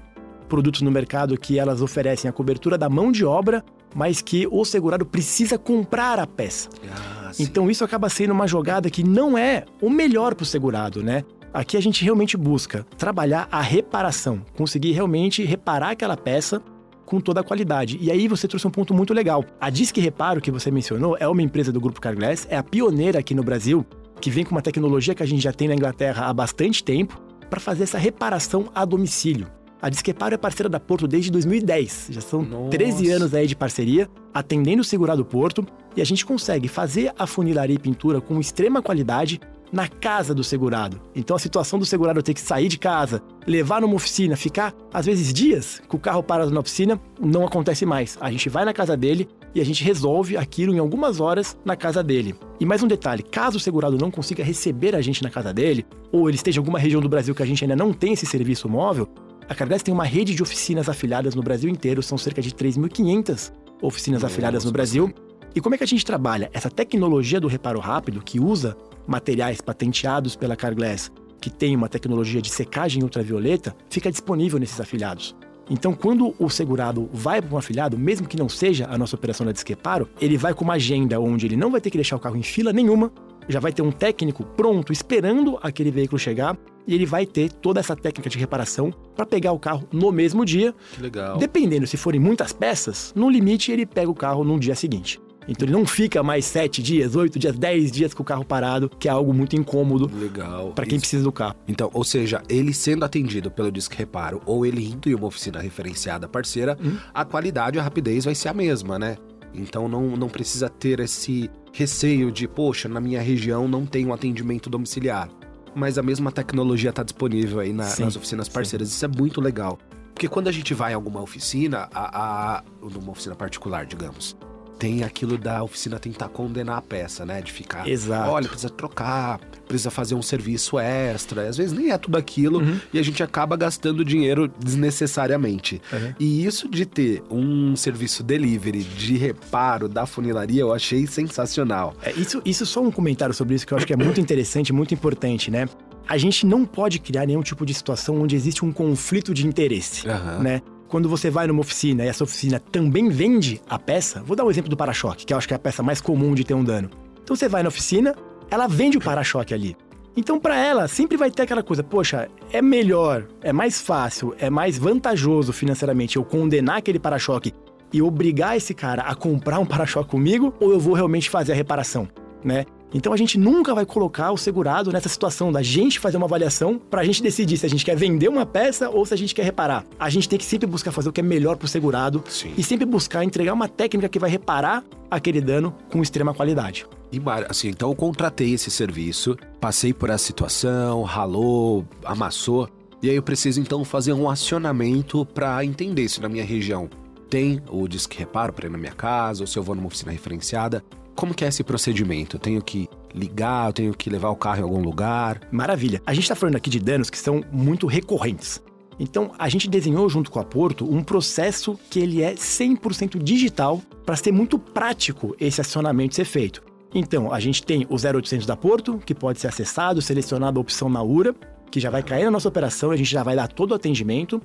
produtos 0.50 0.82
no 0.82 0.90
mercado 0.90 1.38
que 1.38 1.58
elas 1.58 1.80
oferecem 1.80 2.28
a 2.28 2.32
cobertura 2.32 2.76
da 2.76 2.90
mão 2.90 3.10
de 3.10 3.24
obra, 3.24 3.64
mas 3.94 4.20
que 4.20 4.46
o 4.50 4.64
segurado 4.64 5.06
precisa 5.06 5.56
comprar 5.56 6.18
a 6.18 6.26
peça. 6.26 6.68
Ah, 6.92 7.30
então 7.38 7.70
isso 7.70 7.84
acaba 7.84 8.08
sendo 8.08 8.32
uma 8.32 8.46
jogada 8.46 8.90
que 8.90 9.02
não 9.02 9.38
é 9.38 9.64
o 9.80 9.88
melhor 9.88 10.34
para 10.34 10.42
o 10.42 10.46
segurado, 10.46 11.02
né? 11.02 11.24
Aqui 11.54 11.76
a 11.76 11.80
gente 11.80 12.04
realmente 12.04 12.36
busca 12.36 12.84
trabalhar 12.98 13.48
a 13.50 13.60
reparação, 13.60 14.42
conseguir 14.56 14.92
realmente 14.92 15.44
reparar 15.44 15.90
aquela 15.90 16.16
peça 16.16 16.62
com 17.06 17.20
toda 17.20 17.40
a 17.40 17.44
qualidade. 17.44 17.98
E 18.00 18.10
aí 18.10 18.28
você 18.28 18.46
trouxe 18.46 18.66
um 18.68 18.70
ponto 18.70 18.94
muito 18.94 19.12
legal. 19.12 19.44
A 19.60 19.70
Disque 19.70 20.00
Reparo 20.00 20.40
que 20.40 20.50
você 20.50 20.70
mencionou 20.70 21.16
é 21.18 21.26
uma 21.26 21.42
empresa 21.42 21.72
do 21.72 21.80
grupo 21.80 22.00
Carglass, 22.00 22.46
é 22.50 22.56
a 22.56 22.62
pioneira 22.62 23.18
aqui 23.18 23.34
no 23.34 23.42
Brasil 23.42 23.84
que 24.20 24.30
vem 24.30 24.44
com 24.44 24.52
uma 24.52 24.62
tecnologia 24.62 25.14
que 25.14 25.22
a 25.22 25.26
gente 25.26 25.42
já 25.42 25.52
tem 25.52 25.66
na 25.66 25.74
Inglaterra 25.74 26.26
há 26.26 26.32
bastante 26.32 26.84
tempo 26.84 27.20
para 27.48 27.58
fazer 27.58 27.84
essa 27.84 27.98
reparação 27.98 28.70
a 28.74 28.84
domicílio. 28.84 29.48
A 29.82 29.88
Disqueparo 29.88 30.34
é 30.34 30.38
parceira 30.38 30.68
da 30.68 30.78
Porto 30.78 31.08
desde 31.08 31.30
2010. 31.30 32.08
Já 32.10 32.20
são 32.20 32.42
Nossa. 32.42 32.70
13 32.70 33.10
anos 33.10 33.34
aí 33.34 33.46
de 33.46 33.56
parceria, 33.56 34.10
atendendo 34.32 34.82
o 34.82 34.84
segurado 34.84 35.24
Porto, 35.24 35.66
e 35.96 36.02
a 36.02 36.04
gente 36.04 36.26
consegue 36.26 36.68
fazer 36.68 37.12
a 37.18 37.26
funilaria 37.26 37.76
e 37.76 37.78
pintura 37.78 38.20
com 38.20 38.38
extrema 38.38 38.82
qualidade 38.82 39.40
na 39.72 39.88
casa 39.88 40.34
do 40.34 40.44
segurado. 40.44 41.00
Então 41.14 41.34
a 41.34 41.38
situação 41.38 41.78
do 41.78 41.86
segurado 41.86 42.22
ter 42.22 42.34
que 42.34 42.40
sair 42.40 42.68
de 42.68 42.78
casa, 42.78 43.22
levar 43.46 43.80
numa 43.80 43.94
oficina, 43.94 44.36
ficar 44.36 44.74
às 44.92 45.06
vezes 45.06 45.32
dias 45.32 45.80
com 45.88 45.96
o 45.96 46.00
carro 46.00 46.22
parado 46.22 46.50
na 46.50 46.60
oficina, 46.60 47.00
não 47.18 47.46
acontece 47.46 47.86
mais. 47.86 48.18
A 48.20 48.30
gente 48.30 48.48
vai 48.48 48.64
na 48.64 48.74
casa 48.74 48.96
dele 48.96 49.28
e 49.54 49.60
a 49.60 49.64
gente 49.64 49.82
resolve 49.82 50.36
aquilo 50.36 50.74
em 50.74 50.78
algumas 50.78 51.20
horas 51.20 51.56
na 51.64 51.76
casa 51.76 52.02
dele. 52.02 52.34
E 52.58 52.66
mais 52.66 52.82
um 52.82 52.88
detalhe, 52.88 53.22
caso 53.22 53.56
o 53.56 53.60
segurado 53.60 53.96
não 53.96 54.10
consiga 54.10 54.44
receber 54.44 54.94
a 54.94 55.00
gente 55.00 55.22
na 55.22 55.30
casa 55.30 55.54
dele, 55.54 55.86
ou 56.12 56.28
ele 56.28 56.36
esteja 56.36 56.58
em 56.58 56.62
alguma 56.62 56.78
região 56.78 57.00
do 57.00 57.08
Brasil 57.08 57.34
que 57.34 57.42
a 57.42 57.46
gente 57.46 57.64
ainda 57.64 57.76
não 57.76 57.92
tem 57.92 58.12
esse 58.12 58.26
serviço 58.26 58.68
móvel, 58.68 59.08
a 59.50 59.54
Cardex 59.54 59.82
tem 59.82 59.92
uma 59.92 60.04
rede 60.04 60.32
de 60.32 60.44
oficinas 60.44 60.88
afiliadas 60.88 61.34
no 61.34 61.42
Brasil 61.42 61.68
inteiro, 61.68 62.04
são 62.04 62.16
cerca 62.16 62.40
de 62.40 62.52
3.500 62.52 63.52
oficinas 63.82 64.22
Nossa, 64.22 64.32
afiliadas 64.32 64.64
no 64.64 64.70
Brasil. 64.70 65.12
E 65.52 65.60
como 65.60 65.74
é 65.74 65.78
que 65.78 65.82
a 65.82 65.86
gente 65.88 66.06
trabalha? 66.06 66.48
Essa 66.52 66.70
tecnologia 66.70 67.40
do 67.40 67.48
reparo 67.48 67.80
rápido, 67.80 68.22
que 68.22 68.38
usa 68.38 68.76
materiais 69.08 69.60
patenteados 69.60 70.36
pela 70.36 70.54
Carglass, 70.54 71.10
que 71.40 71.50
tem 71.50 71.74
uma 71.74 71.88
tecnologia 71.88 72.40
de 72.40 72.48
secagem 72.48 73.02
ultravioleta, 73.02 73.74
fica 73.88 74.08
disponível 74.08 74.60
nesses 74.60 74.80
afiliados. 74.80 75.34
Então, 75.68 75.94
quando 75.94 76.32
o 76.38 76.48
segurado 76.48 77.10
vai 77.12 77.42
para 77.42 77.52
um 77.52 77.58
afiliado, 77.58 77.98
mesmo 77.98 78.28
que 78.28 78.36
não 78.36 78.48
seja 78.48 78.86
a 78.88 78.96
nossa 78.96 79.16
operação 79.16 79.44
da 79.44 79.50
Disqueparo, 79.50 80.08
ele 80.20 80.36
vai 80.36 80.54
com 80.54 80.62
uma 80.62 80.74
agenda 80.74 81.18
onde 81.18 81.46
ele 81.46 81.56
não 81.56 81.72
vai 81.72 81.80
ter 81.80 81.90
que 81.90 81.98
deixar 81.98 82.14
o 82.14 82.20
carro 82.20 82.36
em 82.36 82.42
fila 82.44 82.72
nenhuma, 82.72 83.12
já 83.50 83.60
vai 83.60 83.72
ter 83.72 83.82
um 83.82 83.90
técnico 83.90 84.44
pronto 84.44 84.92
esperando 84.92 85.58
aquele 85.62 85.90
veículo 85.90 86.18
chegar 86.18 86.56
e 86.86 86.94
ele 86.94 87.06
vai 87.06 87.26
ter 87.26 87.52
toda 87.52 87.80
essa 87.80 87.94
técnica 87.94 88.28
de 88.28 88.38
reparação 88.38 88.92
para 89.14 89.26
pegar 89.26 89.52
o 89.52 89.58
carro 89.58 89.86
no 89.92 90.10
mesmo 90.10 90.44
dia. 90.44 90.74
Que 90.94 91.02
legal. 91.02 91.38
Dependendo 91.38 91.86
se 91.86 91.96
forem 91.96 92.20
muitas 92.20 92.52
peças, 92.52 93.12
no 93.14 93.28
limite 93.28 93.70
ele 93.70 93.86
pega 93.86 94.10
o 94.10 94.14
carro 94.14 94.44
no 94.44 94.58
dia 94.58 94.74
seguinte. 94.74 95.20
Então 95.48 95.66
ele 95.66 95.72
não 95.72 95.86
fica 95.86 96.22
mais 96.22 96.44
sete 96.44 96.82
dias, 96.82 97.16
oito 97.16 97.38
dias, 97.38 97.58
dez 97.58 97.90
dias 97.90 98.14
com 98.14 98.22
o 98.22 98.26
carro 98.26 98.44
parado, 98.44 98.88
que 98.88 99.08
é 99.08 99.10
algo 99.10 99.32
muito 99.32 99.56
incômodo. 99.56 100.10
Legal. 100.14 100.72
Para 100.72 100.86
quem 100.86 100.96
Isso. 100.96 101.02
precisa 101.02 101.24
do 101.24 101.32
carro. 101.32 101.56
Então, 101.66 101.90
ou 101.92 102.04
seja, 102.04 102.42
ele 102.48 102.72
sendo 102.72 103.04
atendido 103.04 103.50
pelo 103.50 103.72
Disque 103.72 103.96
Reparo 103.96 104.40
ou 104.46 104.64
ele 104.64 104.84
indo 104.84 105.08
em 105.08 105.14
uma 105.14 105.26
oficina 105.26 105.58
referenciada 105.60 106.28
parceira, 106.28 106.78
hum. 106.80 106.96
a 107.12 107.24
qualidade 107.24 107.78
e 107.78 107.80
a 107.80 107.82
rapidez 107.82 108.24
vai 108.24 108.34
ser 108.34 108.48
a 108.48 108.54
mesma, 108.54 108.98
né? 108.98 109.16
Então 109.54 109.88
não, 109.88 110.16
não 110.16 110.28
precisa 110.28 110.68
ter 110.68 111.00
esse 111.00 111.50
receio 111.72 112.30
de, 112.30 112.46
poxa, 112.48 112.88
na 112.88 113.00
minha 113.00 113.20
região 113.20 113.68
não 113.68 113.86
tem 113.86 114.06
um 114.06 114.12
atendimento 114.12 114.68
domiciliar. 114.70 115.28
Mas 115.74 115.98
a 115.98 116.02
mesma 116.02 116.32
tecnologia 116.32 116.90
está 116.90 117.02
disponível 117.02 117.60
aí 117.60 117.72
na, 117.72 117.84
sim, 117.84 118.04
nas 118.04 118.16
oficinas 118.16 118.48
parceiras. 118.48 118.88
Sim. 118.88 118.94
Isso 118.94 119.04
é 119.04 119.08
muito 119.08 119.40
legal. 119.40 119.78
Porque 120.12 120.28
quando 120.28 120.48
a 120.48 120.52
gente 120.52 120.74
vai 120.74 120.92
em 120.92 120.94
alguma 120.94 121.22
oficina, 121.22 121.88
a, 121.94 122.56
a, 122.58 122.64
numa 122.82 123.12
oficina 123.12 123.34
particular, 123.34 123.86
digamos, 123.86 124.36
tem 124.80 125.04
aquilo 125.04 125.36
da 125.36 125.62
oficina 125.62 125.98
tentar 125.98 126.28
condenar 126.30 126.78
a 126.78 126.80
peça, 126.82 127.26
né? 127.26 127.42
De 127.42 127.52
ficar. 127.52 127.86
Exato. 127.86 128.30
Olha, 128.30 128.48
precisa 128.48 128.70
trocar, 128.70 129.38
precisa 129.68 129.90
fazer 129.90 130.14
um 130.14 130.22
serviço 130.22 130.78
extra. 130.78 131.46
Às 131.48 131.58
vezes 131.58 131.72
nem 131.76 131.90
é 131.92 131.98
tudo 131.98 132.16
aquilo 132.16 132.60
Uhum. 132.60 132.80
e 132.92 132.98
a 132.98 133.02
gente 133.02 133.22
acaba 133.22 133.56
gastando 133.58 134.02
dinheiro 134.02 134.50
desnecessariamente. 134.58 135.80
Uhum. 135.92 136.14
E 136.18 136.44
isso 136.46 136.66
de 136.68 136.86
ter 136.86 137.22
um 137.30 137.76
serviço 137.76 138.22
delivery 138.22 138.82
de 138.82 139.16
reparo 139.16 139.86
da 139.88 140.06
funilaria, 140.06 140.62
eu 140.62 140.72
achei 140.72 141.06
sensacional. 141.06 141.94
É, 142.02 142.12
isso, 142.12 142.40
isso 142.44 142.64
só 142.64 142.80
um 142.80 142.90
comentário 142.90 143.34
sobre 143.34 143.54
isso 143.54 143.66
que 143.66 143.72
eu 143.74 143.76
acho 143.78 143.86
que 143.86 143.92
é 143.92 143.96
muito 143.96 144.18
interessante, 144.20 144.72
muito 144.72 144.94
importante, 144.94 145.50
né? 145.50 145.68
A 146.08 146.16
gente 146.18 146.44
não 146.46 146.64
pode 146.64 146.98
criar 146.98 147.26
nenhum 147.26 147.42
tipo 147.42 147.64
de 147.66 147.74
situação 147.74 148.20
onde 148.20 148.34
existe 148.34 148.64
um 148.64 148.72
conflito 148.72 149.32
de 149.32 149.46
interesse, 149.46 150.08
Aham. 150.08 150.38
né? 150.42 150.62
Quando 150.90 151.08
você 151.08 151.30
vai 151.30 151.46
numa 151.46 151.60
oficina 151.60 152.04
e 152.04 152.08
essa 152.08 152.24
oficina 152.24 152.58
também 152.58 153.08
vende 153.08 153.62
a 153.70 153.78
peça, 153.78 154.24
vou 154.24 154.34
dar 154.34 154.44
um 154.44 154.50
exemplo 154.50 154.68
do 154.68 154.76
para-choque, 154.76 155.24
que 155.24 155.32
eu 155.32 155.38
acho 155.38 155.46
que 155.46 155.54
é 155.54 155.56
a 155.56 155.60
peça 155.60 155.84
mais 155.84 156.00
comum 156.00 156.34
de 156.34 156.42
ter 156.42 156.54
um 156.54 156.64
dano. 156.64 156.90
Então 157.22 157.36
você 157.36 157.48
vai 157.48 157.62
na 157.62 157.68
oficina, 157.68 158.12
ela 158.50 158.66
vende 158.66 158.98
o 158.98 159.00
para-choque 159.00 159.54
ali. 159.54 159.76
Então, 160.16 160.40
para 160.40 160.58
ela, 160.58 160.88
sempre 160.88 161.16
vai 161.16 161.30
ter 161.30 161.42
aquela 161.42 161.62
coisa, 161.62 161.84
poxa, 161.84 162.28
é 162.52 162.60
melhor, 162.60 163.28
é 163.40 163.52
mais 163.52 163.80
fácil, 163.80 164.34
é 164.36 164.50
mais 164.50 164.76
vantajoso 164.76 165.52
financeiramente 165.52 166.16
eu 166.16 166.24
condenar 166.24 166.78
aquele 166.78 166.98
para-choque 166.98 167.54
e 167.92 168.02
obrigar 168.02 168.56
esse 168.56 168.74
cara 168.74 169.02
a 169.02 169.14
comprar 169.14 169.60
um 169.60 169.66
para-choque 169.66 170.10
comigo 170.10 170.52
ou 170.58 170.72
eu 170.72 170.80
vou 170.80 170.94
realmente 170.94 171.30
fazer 171.30 171.52
a 171.52 171.54
reparação, 171.54 172.08
né? 172.42 172.66
Então 172.92 173.12
a 173.12 173.16
gente 173.16 173.38
nunca 173.38 173.74
vai 173.74 173.86
colocar 173.86 174.32
o 174.32 174.36
segurado 174.36 174.92
nessa 174.92 175.08
situação 175.08 175.52
da 175.52 175.62
gente 175.62 176.00
fazer 176.00 176.16
uma 176.16 176.26
avaliação 176.26 176.80
pra 176.90 177.04
gente 177.04 177.22
decidir 177.22 177.56
se 177.56 177.66
a 177.66 177.68
gente 177.68 177.84
quer 177.84 177.96
vender 177.96 178.28
uma 178.28 178.44
peça 178.44 178.90
ou 178.90 179.06
se 179.06 179.14
a 179.14 179.16
gente 179.16 179.34
quer 179.34 179.44
reparar. 179.44 179.84
A 179.98 180.10
gente 180.10 180.28
tem 180.28 180.38
que 180.38 180.44
sempre 180.44 180.66
buscar 180.66 180.92
fazer 180.92 181.08
o 181.08 181.12
que 181.12 181.20
é 181.20 181.24
melhor 181.24 181.56
pro 181.56 181.68
segurado 181.68 182.22
Sim. 182.28 182.52
e 182.56 182.62
sempre 182.62 182.84
buscar 182.84 183.24
entregar 183.24 183.52
uma 183.52 183.68
técnica 183.68 184.08
que 184.08 184.18
vai 184.18 184.30
reparar 184.30 184.84
aquele 185.10 185.40
dano 185.40 185.74
com 185.90 186.02
extrema 186.02 186.34
qualidade. 186.34 186.86
E, 187.12 187.20
assim, 187.48 187.68
então 187.68 187.90
eu 187.90 187.94
contratei 187.94 188.54
esse 188.54 188.70
serviço, 188.70 189.36
passei 189.60 189.92
por 189.92 190.10
essa 190.10 190.24
situação, 190.24 191.02
ralou, 191.02 191.84
amassou, 192.04 192.68
e 193.02 193.08
aí 193.08 193.16
eu 193.16 193.22
preciso 193.22 193.60
então 193.60 193.84
fazer 193.84 194.12
um 194.12 194.28
acionamento 194.28 195.24
para 195.24 195.64
entender 195.64 196.08
se 196.08 196.20
na 196.20 196.28
minha 196.28 196.44
região 196.44 196.88
tem 197.30 197.62
o 197.70 197.88
disque 197.88 198.18
reparo 198.18 198.52
para 198.52 198.66
ir 198.66 198.70
na 198.70 198.76
minha 198.76 198.92
casa, 198.92 199.42
ou 199.42 199.46
se 199.46 199.58
eu 199.58 199.62
vou 199.62 199.74
numa 199.74 199.86
oficina 199.86 200.12
referenciada. 200.12 200.84
Como 201.20 201.34
que 201.34 201.44
é 201.44 201.48
esse 201.48 201.62
procedimento? 201.62 202.36
Eu 202.36 202.40
tenho 202.40 202.62
que 202.62 202.88
ligar, 203.14 203.66
eu 203.66 203.72
tenho 203.74 203.92
que 203.92 204.08
levar 204.08 204.30
o 204.30 204.36
carro 204.36 204.60
em 204.60 204.62
algum 204.62 204.80
lugar? 204.80 205.42
Maravilha. 205.52 206.00
A 206.06 206.14
gente 206.14 206.22
está 206.22 206.34
falando 206.34 206.56
aqui 206.56 206.70
de 206.70 206.80
danos 206.80 207.10
que 207.10 207.18
são 207.18 207.44
muito 207.52 207.86
recorrentes. 207.86 208.58
Então, 208.98 209.30
a 209.38 209.46
gente 209.50 209.68
desenhou 209.68 210.08
junto 210.08 210.30
com 210.30 210.40
a 210.40 210.44
Porto 210.44 210.90
um 210.90 211.02
processo 211.02 211.78
que 211.90 212.00
ele 212.00 212.22
é 212.22 212.32
100% 212.32 213.22
digital 213.22 213.82
para 214.06 214.16
ser 214.16 214.32
muito 214.32 214.58
prático 214.58 215.36
esse 215.38 215.60
acionamento 215.60 216.14
ser 216.14 216.24
feito. 216.24 216.62
Então, 216.94 217.30
a 217.30 217.38
gente 217.38 217.62
tem 217.64 217.86
o 217.90 217.96
0800 217.96 218.46
da 218.46 218.56
Porto, 218.56 218.96
que 219.04 219.14
pode 219.14 219.40
ser 219.40 219.48
acessado, 219.48 220.00
selecionado 220.00 220.58
a 220.58 220.62
opção 220.62 220.88
na 220.88 221.02
URA, 221.02 221.34
que 221.70 221.78
já 221.78 221.90
vai 221.90 222.02
cair 222.02 222.24
na 222.24 222.30
nossa 222.30 222.48
operação 222.48 222.92
a 222.92 222.96
gente 222.96 223.10
já 223.10 223.22
vai 223.22 223.36
dar 223.36 223.46
todo 223.46 223.72
o 223.72 223.74
atendimento. 223.74 224.40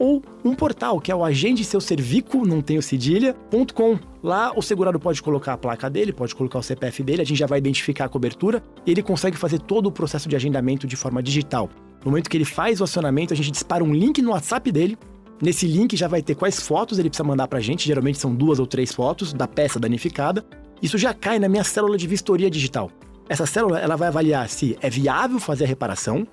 Ou 0.00 0.22
um 0.42 0.54
portal, 0.54 0.98
que 0.98 1.12
é 1.12 1.14
o 1.14 1.22
agende 1.22 1.62
seu 1.62 1.78
servico, 1.78 2.46
não 2.46 2.62
tem 2.62 2.78
o 2.78 2.82
cedilha.com. 2.82 3.98
Lá 4.22 4.50
o 4.56 4.62
segurado 4.62 4.98
pode 4.98 5.22
colocar 5.22 5.52
a 5.52 5.58
placa 5.58 5.90
dele, 5.90 6.10
pode 6.10 6.34
colocar 6.34 6.58
o 6.58 6.62
CPF 6.62 7.02
dele, 7.02 7.20
a 7.20 7.24
gente 7.24 7.36
já 7.36 7.46
vai 7.46 7.58
identificar 7.58 8.06
a 8.06 8.08
cobertura 8.08 8.62
e 8.86 8.92
ele 8.92 9.02
consegue 9.02 9.36
fazer 9.36 9.58
todo 9.58 9.88
o 9.88 9.92
processo 9.92 10.26
de 10.26 10.34
agendamento 10.34 10.86
de 10.86 10.96
forma 10.96 11.22
digital. 11.22 11.68
No 12.02 12.10
momento 12.10 12.30
que 12.30 12.36
ele 12.38 12.46
faz 12.46 12.80
o 12.80 12.84
acionamento, 12.84 13.34
a 13.34 13.36
gente 13.36 13.50
dispara 13.50 13.84
um 13.84 13.92
link 13.92 14.22
no 14.22 14.30
WhatsApp 14.30 14.72
dele. 14.72 14.96
Nesse 15.38 15.66
link 15.66 15.94
já 15.94 16.08
vai 16.08 16.22
ter 16.22 16.34
quais 16.34 16.58
fotos 16.60 16.98
ele 16.98 17.10
precisa 17.10 17.28
mandar 17.28 17.46
pra 17.46 17.60
gente, 17.60 17.86
geralmente 17.86 18.16
são 18.16 18.34
duas 18.34 18.58
ou 18.58 18.66
três 18.66 18.94
fotos 18.94 19.34
da 19.34 19.46
peça 19.46 19.78
danificada. 19.78 20.42
Isso 20.80 20.96
já 20.96 21.12
cai 21.12 21.38
na 21.38 21.46
minha 21.46 21.62
célula 21.62 21.98
de 21.98 22.06
vistoria 22.06 22.48
digital. 22.48 22.90
Essa 23.28 23.44
célula 23.44 23.78
ela 23.78 23.96
vai 23.96 24.08
avaliar 24.08 24.48
se 24.48 24.78
é 24.80 24.88
viável 24.88 25.38
fazer 25.38 25.64
a 25.64 25.68
reparação 25.68 26.26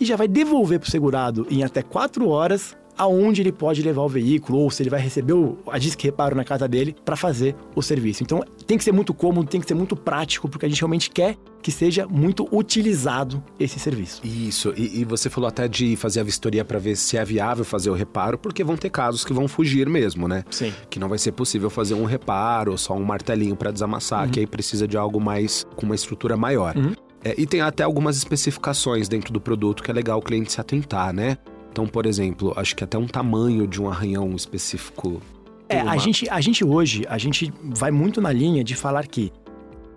e 0.00 0.06
já 0.06 0.16
vai 0.16 0.26
devolver 0.26 0.80
para 0.80 0.88
o 0.88 0.90
segurado 0.90 1.46
em 1.50 1.62
até 1.62 1.82
quatro 1.82 2.26
horas 2.26 2.74
aonde 3.00 3.40
ele 3.40 3.50
pode 3.50 3.82
levar 3.82 4.02
o 4.02 4.08
veículo 4.08 4.58
ou 4.58 4.70
se 4.70 4.82
ele 4.82 4.90
vai 4.90 5.00
receber 5.00 5.32
o, 5.32 5.56
a 5.68 5.78
disque 5.78 6.04
reparo 6.04 6.36
na 6.36 6.44
casa 6.44 6.68
dele 6.68 6.94
para 7.02 7.16
fazer 7.16 7.56
o 7.74 7.80
serviço. 7.80 8.22
Então 8.22 8.44
tem 8.66 8.76
que 8.76 8.84
ser 8.84 8.92
muito 8.92 9.14
cômodo, 9.14 9.48
tem 9.48 9.58
que 9.58 9.66
ser 9.66 9.72
muito 9.72 9.96
prático 9.96 10.50
porque 10.50 10.66
a 10.66 10.68
gente 10.68 10.82
realmente 10.82 11.08
quer 11.08 11.34
que 11.62 11.72
seja 11.72 12.06
muito 12.06 12.46
utilizado 12.54 13.42
esse 13.58 13.78
serviço. 13.78 14.20
Isso, 14.22 14.74
e, 14.76 15.00
e 15.00 15.04
você 15.06 15.30
falou 15.30 15.48
até 15.48 15.66
de 15.66 15.96
fazer 15.96 16.20
a 16.20 16.22
vistoria 16.22 16.62
para 16.62 16.78
ver 16.78 16.94
se 16.94 17.16
é 17.16 17.24
viável 17.24 17.64
fazer 17.64 17.88
o 17.88 17.94
reparo, 17.94 18.36
porque 18.36 18.62
vão 18.62 18.76
ter 18.76 18.90
casos 18.90 19.24
que 19.24 19.32
vão 19.32 19.48
fugir 19.48 19.88
mesmo, 19.88 20.28
né? 20.28 20.44
Sim. 20.50 20.74
que 20.90 20.98
não 20.98 21.08
vai 21.08 21.18
ser 21.18 21.32
possível 21.32 21.70
fazer 21.70 21.94
um 21.94 22.04
reparo, 22.04 22.76
só 22.76 22.92
um 22.94 23.04
martelinho 23.04 23.56
para 23.56 23.70
desamassar, 23.70 24.28
que 24.30 24.40
aí 24.40 24.46
precisa 24.46 24.86
de 24.86 24.98
algo 24.98 25.18
mais 25.18 25.66
com 25.74 25.86
uma 25.86 25.94
estrutura 25.94 26.36
maior. 26.36 26.76
Uhum. 26.76 26.92
É, 27.24 27.34
e 27.38 27.46
tem 27.46 27.62
até 27.62 27.82
algumas 27.82 28.18
especificações 28.18 29.08
dentro 29.08 29.32
do 29.32 29.40
produto 29.40 29.82
que 29.82 29.90
é 29.90 29.94
legal 29.94 30.18
o 30.18 30.22
cliente 30.22 30.52
se 30.52 30.60
atentar, 30.60 31.14
né? 31.14 31.38
Então, 31.70 31.86
por 31.86 32.06
exemplo, 32.06 32.52
acho 32.56 32.74
que 32.74 32.84
até 32.84 32.98
um 32.98 33.06
tamanho 33.06 33.66
de 33.66 33.80
um 33.80 33.88
arranhão 33.88 34.34
específico. 34.34 35.22
É, 35.68 35.80
a 35.80 35.96
gente, 35.96 36.28
a 36.28 36.40
gente 36.40 36.64
hoje, 36.64 37.04
a 37.08 37.16
gente 37.16 37.52
vai 37.62 37.90
muito 37.90 38.20
na 38.20 38.32
linha 38.32 38.64
de 38.64 38.74
falar 38.74 39.06
que 39.06 39.32